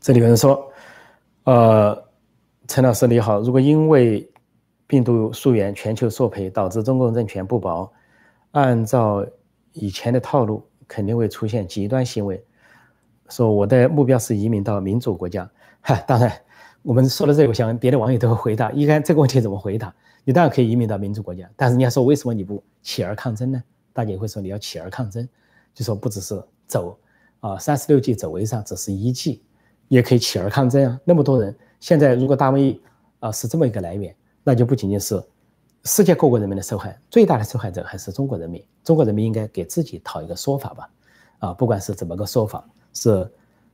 [0.00, 0.72] 这里有人说，
[1.44, 2.04] 呃，
[2.66, 4.28] 陈老师你好，如果因为
[4.88, 7.92] 病毒溯源全球索赔导致中共政权不保，
[8.50, 9.24] 按照
[9.74, 12.44] 以前的套路，肯定会出现极端行为。
[13.28, 15.48] 说我的目标是移民到民主国家。
[15.80, 16.32] 哈，当然，
[16.82, 19.94] 我们说到这个，我想别的网友都会回答，应该这个问题怎么回答？
[20.24, 23.62] 你当然可以移民到民主国家，但是你要说为什么你不起而抗争呢？
[23.92, 25.26] 大家也会说你要起而抗争，
[25.74, 26.96] 就说不只是走
[27.40, 29.42] 啊三十六计走为上，只是一计，
[29.88, 31.00] 也可以起而抗争啊。
[31.04, 32.80] 那么多人，现在如果大瘟疫
[33.18, 34.14] 啊是这么一个来源，
[34.44, 35.20] 那就不仅仅是
[35.84, 38.62] 世界各国人民的受害，最大的受害者还是中国人民。
[38.84, 40.90] 中国人民应该给自己讨一个说法吧，
[41.38, 43.30] 啊，不管是怎么个说法，是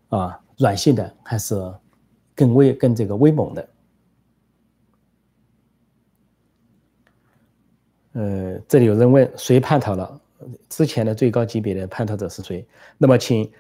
[0.08, 1.54] 啊软性的还是
[2.34, 3.68] 更威更这个威猛的。
[8.14, 10.20] 呃，这里有人问谁叛逃了？
[10.68, 12.66] 之前的最高级别的叛逃者是谁？
[12.98, 13.50] 那么，请，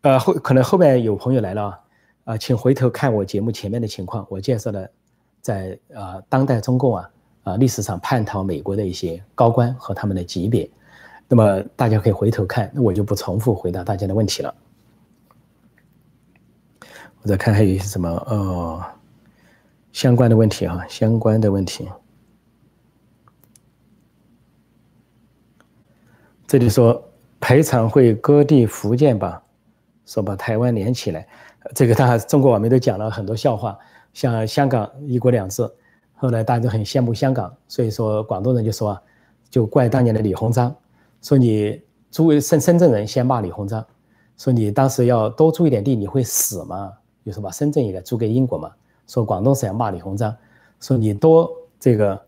[0.00, 1.80] 呃后可能后面有朋友来了啊，
[2.24, 4.88] 啊，请回头看我节目前面的情况，我介绍了
[5.42, 7.10] 在啊当代中共啊
[7.42, 10.68] 啊历史上叛逃美国的一些高官和他们的级别，
[11.28, 14.54] 那么大家可以回头看，那我就不重复回答大家的问题了。
[17.22, 18.82] 我再看还有一些什么呃
[19.92, 21.86] 相关的问题啊，相关的问题。
[26.50, 27.00] 这里说
[27.38, 29.40] 赔偿会割地福建吧，
[30.04, 31.24] 说把台湾连起来，
[31.76, 33.78] 这个当然中国网民都讲了很多笑话，
[34.12, 35.62] 像香港一国两制，
[36.16, 39.02] 后来大家都很羡慕香港，所以说广东人就说啊，
[39.48, 40.74] 就怪当年的李鸿章，
[41.22, 41.80] 说你
[42.10, 43.86] 作为深深圳人先骂李鸿章，
[44.36, 46.92] 说你当时要多租一点地你会死吗？
[47.24, 48.72] 就说把深圳也给租给英国嘛，
[49.06, 50.36] 说广东省要骂李鸿章，
[50.80, 51.48] 说你多
[51.78, 52.20] 这个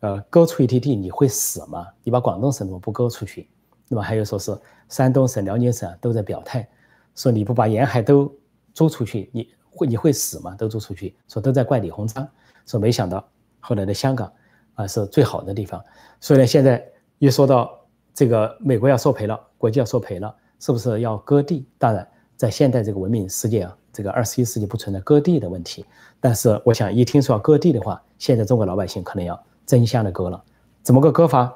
[0.00, 1.86] 呃，割出一地地你会死吗？
[2.02, 3.46] 你把广东省怎么不割出去？
[3.88, 4.56] 那么还有说是
[4.88, 6.68] 山东省、辽宁省都在表态，
[7.14, 8.32] 说你不把沿海都
[8.74, 10.54] 租出去，你会你会死吗？
[10.54, 12.26] 都租出去，说都在怪李鸿章，
[12.66, 13.26] 说没想到
[13.60, 14.32] 后来的香港
[14.74, 15.82] 啊是最好的地方。
[16.20, 16.84] 所以呢，现在
[17.18, 17.78] 一说到
[18.12, 21.66] 这个美国要索赔了，国际要索赔了，是不是要割地？
[21.78, 22.06] 当然，
[22.36, 25.84] 在现代这个文明世界啊，这个二十一世纪不存在割地的问题。
[26.18, 30.42] 但是我想，一听说要割地的话，现在中国老百姓可能要争相的割了。
[30.82, 31.54] 怎么个割法？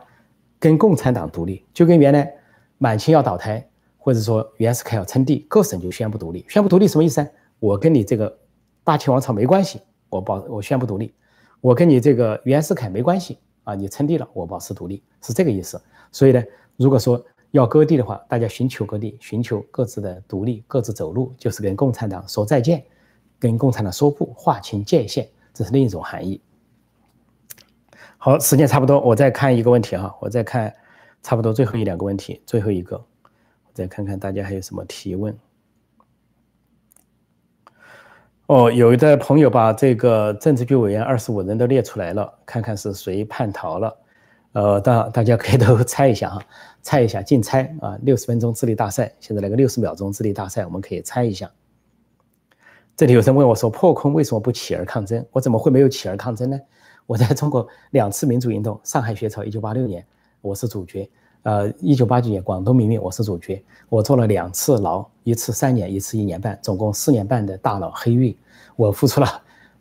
[0.61, 2.33] 跟共产党独立，就跟原来
[2.79, 6.45] 满清要倒台，或者说袁世凯要称帝，各省就宣布独立。
[6.49, 7.29] 宣布独立什么意思呢？
[7.59, 8.39] 我跟你这个
[8.85, 9.81] 大清王朝没关系，
[10.11, 11.15] 我保我宣布独立。
[11.63, 15.81] 我跟你这个袁世凯没关系啊，你称帝了，我保持独立，是这个意思。
[16.13, 16.43] 所以呢，
[16.77, 22.85] 如果说要割地的话，大家寻求割地，寻求各自的独立，各自走路，就是跟共产党说再见，
[23.39, 26.41] 跟共产党说不，划清界限，这是另一种含义。
[28.23, 30.71] 好，时间差不多，我再看一个问题哈，我再看
[31.23, 35.35] 差不多最后一两个问题，最后一个，我再看看大家还有什么提问。
[38.45, 43.97] 哦，有的朋友把这个政治局委员二十五人都列出来了，看看是谁叛逃了。
[44.53, 46.43] 呃，大大家可以都 猜一下哈，
[46.83, 51.51] 猜一下，竞猜啊，六十分钟智力大赛，现在来个六十秒钟智力大赛，我们可以猜一下。
[52.99, 55.25] 这里有人问我说，破空为什么不起而抗争？
[55.33, 56.61] 我怎么会没有起而抗争呢？
[57.11, 60.07] 我在中国两次民主运动，上海学潮一九八六年，
[60.41, 61.11] 我是主角；
[61.43, 63.61] 呃，一九八九年广东民运，我是主角。
[63.89, 68.37] 我坐了两次牢，一次三年，一次一年半，总共四年半的大牢黑狱，
[68.77, 69.27] 我付出了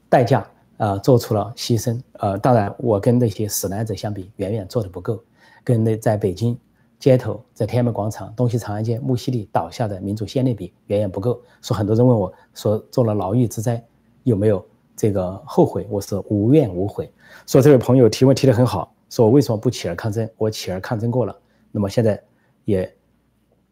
[0.09, 0.43] 代价，
[0.77, 2.01] 呃，做出了牺牲。
[2.13, 5.21] 呃，当然，我跟那些死难者相比，远远做的不够。
[5.63, 6.57] 跟那在北京
[6.97, 11.39] 街头、在天安门广场、东西长安街、木樨地倒下的民主先烈比，远远不够。
[11.61, 13.80] 说很多人问我说，做了牢狱之灾
[14.23, 14.65] 有没有？
[15.00, 17.10] 这个后悔，我是无怨无悔。
[17.47, 20.30] 说这位朋友提问提得很好，说我为什么不起而抗争？
[20.36, 21.34] 我起而抗争过了，
[21.72, 22.22] 那么现在
[22.66, 22.93] 也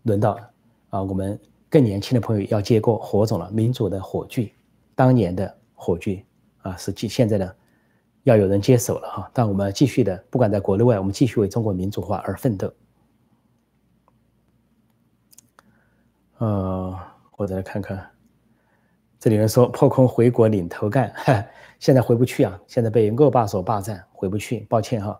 [0.04, 0.40] 轮到
[0.90, 1.38] 啊，我们
[1.70, 4.54] 更年轻的朋友要接过火种了，民主的火炬，
[4.96, 6.26] 当年的火炬
[6.62, 7.52] 啊，是继现在呢
[8.24, 9.30] 要有人接手了哈。
[9.34, 12.74] 但我们继续的，不管在国内外，我们继续为中国民主化而奋斗。
[16.38, 16.98] 呃，
[17.36, 18.17] 我再来看看。
[19.20, 21.12] 这里人说破空回国领头干，
[21.80, 22.60] 现在回不去啊！
[22.68, 25.20] 现在被恶霸所霸占，回不去，抱歉哈。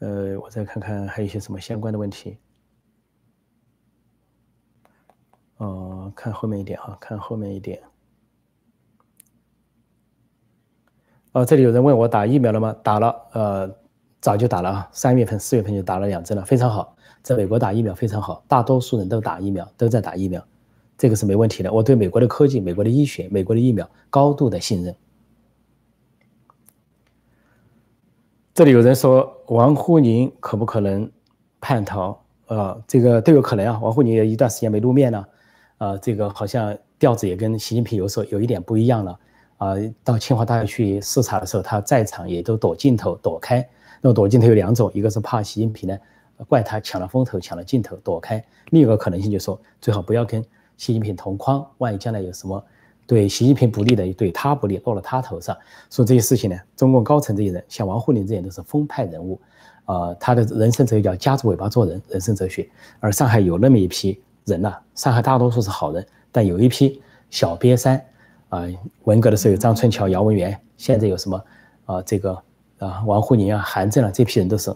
[0.00, 2.36] 呃，我再看看还有一些什么相关的问题。
[5.58, 7.80] 哦，看后面一点哈，看后面一点。
[11.32, 12.76] 哦，这里有人问我打疫苗了吗？
[12.82, 13.76] 打了，呃，
[14.20, 16.96] 早就打了啊，三月份、四月份就打了两针了，非常好。
[17.22, 20.44] 在美国打疫苗非常好，大多数人都打疫苗，都在打疫苗。
[20.98, 24.94] 这个是没问题的，我对美国的科技、美国的医学、美国的疫苗高度的信任。
[28.54, 31.10] 这里有人说王沪宁可不可能
[31.60, 32.18] 叛逃？
[32.46, 33.78] 呃，这个都有可能啊。
[33.82, 35.28] 王沪宁也一段时间没露面了，
[35.76, 39.18] 啊，这个好像调子也跟习近平有所有一点不一样了。
[39.58, 43.56] 啊，到清华大学去视察的时候，他在场也都躲镜头躲开。
[44.00, 45.98] 那么躲镜头有两种，一个是怕习近平呢
[46.48, 48.38] 怪他抢了风头、抢了镜头躲开；
[48.70, 50.42] 另一个可能性就是说最好不要跟。
[50.76, 52.62] 习近平同框，万一将来有什么
[53.06, 55.56] 对习近平不利的，对他不利，落了他头上，
[55.90, 56.56] 说这些事情呢？
[56.76, 59.40] 中共高层这些人，像王沪宁这些都是风派人物，
[59.84, 62.68] 呃，他的人生哲学叫夹着尾巴做人，人生哲学。
[63.00, 67.00] 而上海有那么一批人呐，上海大多数是好人，但有一批
[67.30, 68.04] 小瘪三，
[68.48, 68.64] 啊，
[69.04, 71.44] 文革的时候有张春桥、姚文元，现在有什么
[71.84, 72.02] 啊？
[72.02, 72.34] 这个
[72.78, 74.74] 啊，王沪宁啊、韩正啊，这批人都是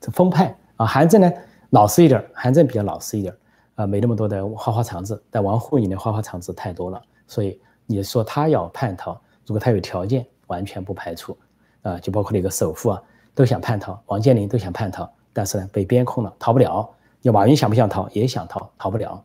[0.00, 0.86] 这风派啊。
[0.86, 1.32] 韩正呢，
[1.70, 3.34] 老实一点，韩正比较老实一点。
[3.74, 11.36] 啊，没那么多的花花肠子，但王沪宁的花花肠子太多了，所以你说他要叛逃，如果他有条件，完全不排除。
[11.82, 13.02] 啊，就包括那个首富啊，
[13.34, 16.88] 都想叛逃，王健林都想叛逃，但是呢，被边控了，逃不了。
[17.20, 18.08] 要马云想不想逃？
[18.10, 19.22] 也想逃，逃不了。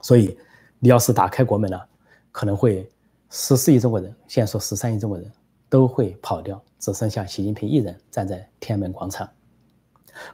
[0.00, 0.38] 所以
[0.78, 1.86] 你要是打开国门了，
[2.30, 2.90] 可能会
[3.28, 5.30] 十四亿中国人，现在说十三亿中国人
[5.68, 9.28] 都会跑掉，只剩下习近平一人站在天安门广场。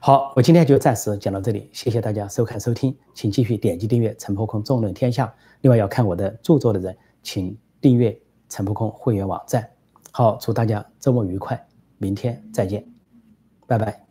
[0.00, 5.32] 好，我今天就暂时讲到这里，谢谢大家收看收听，请继续点击订阅陈破空纵论天下。
[5.60, 8.18] 另外要看我的著作的人，请订阅
[8.48, 9.68] 陈破空会员网站。
[10.10, 11.66] 好，祝大家周末愉快，
[11.98, 12.84] 明天再见，
[13.66, 14.07] 拜拜。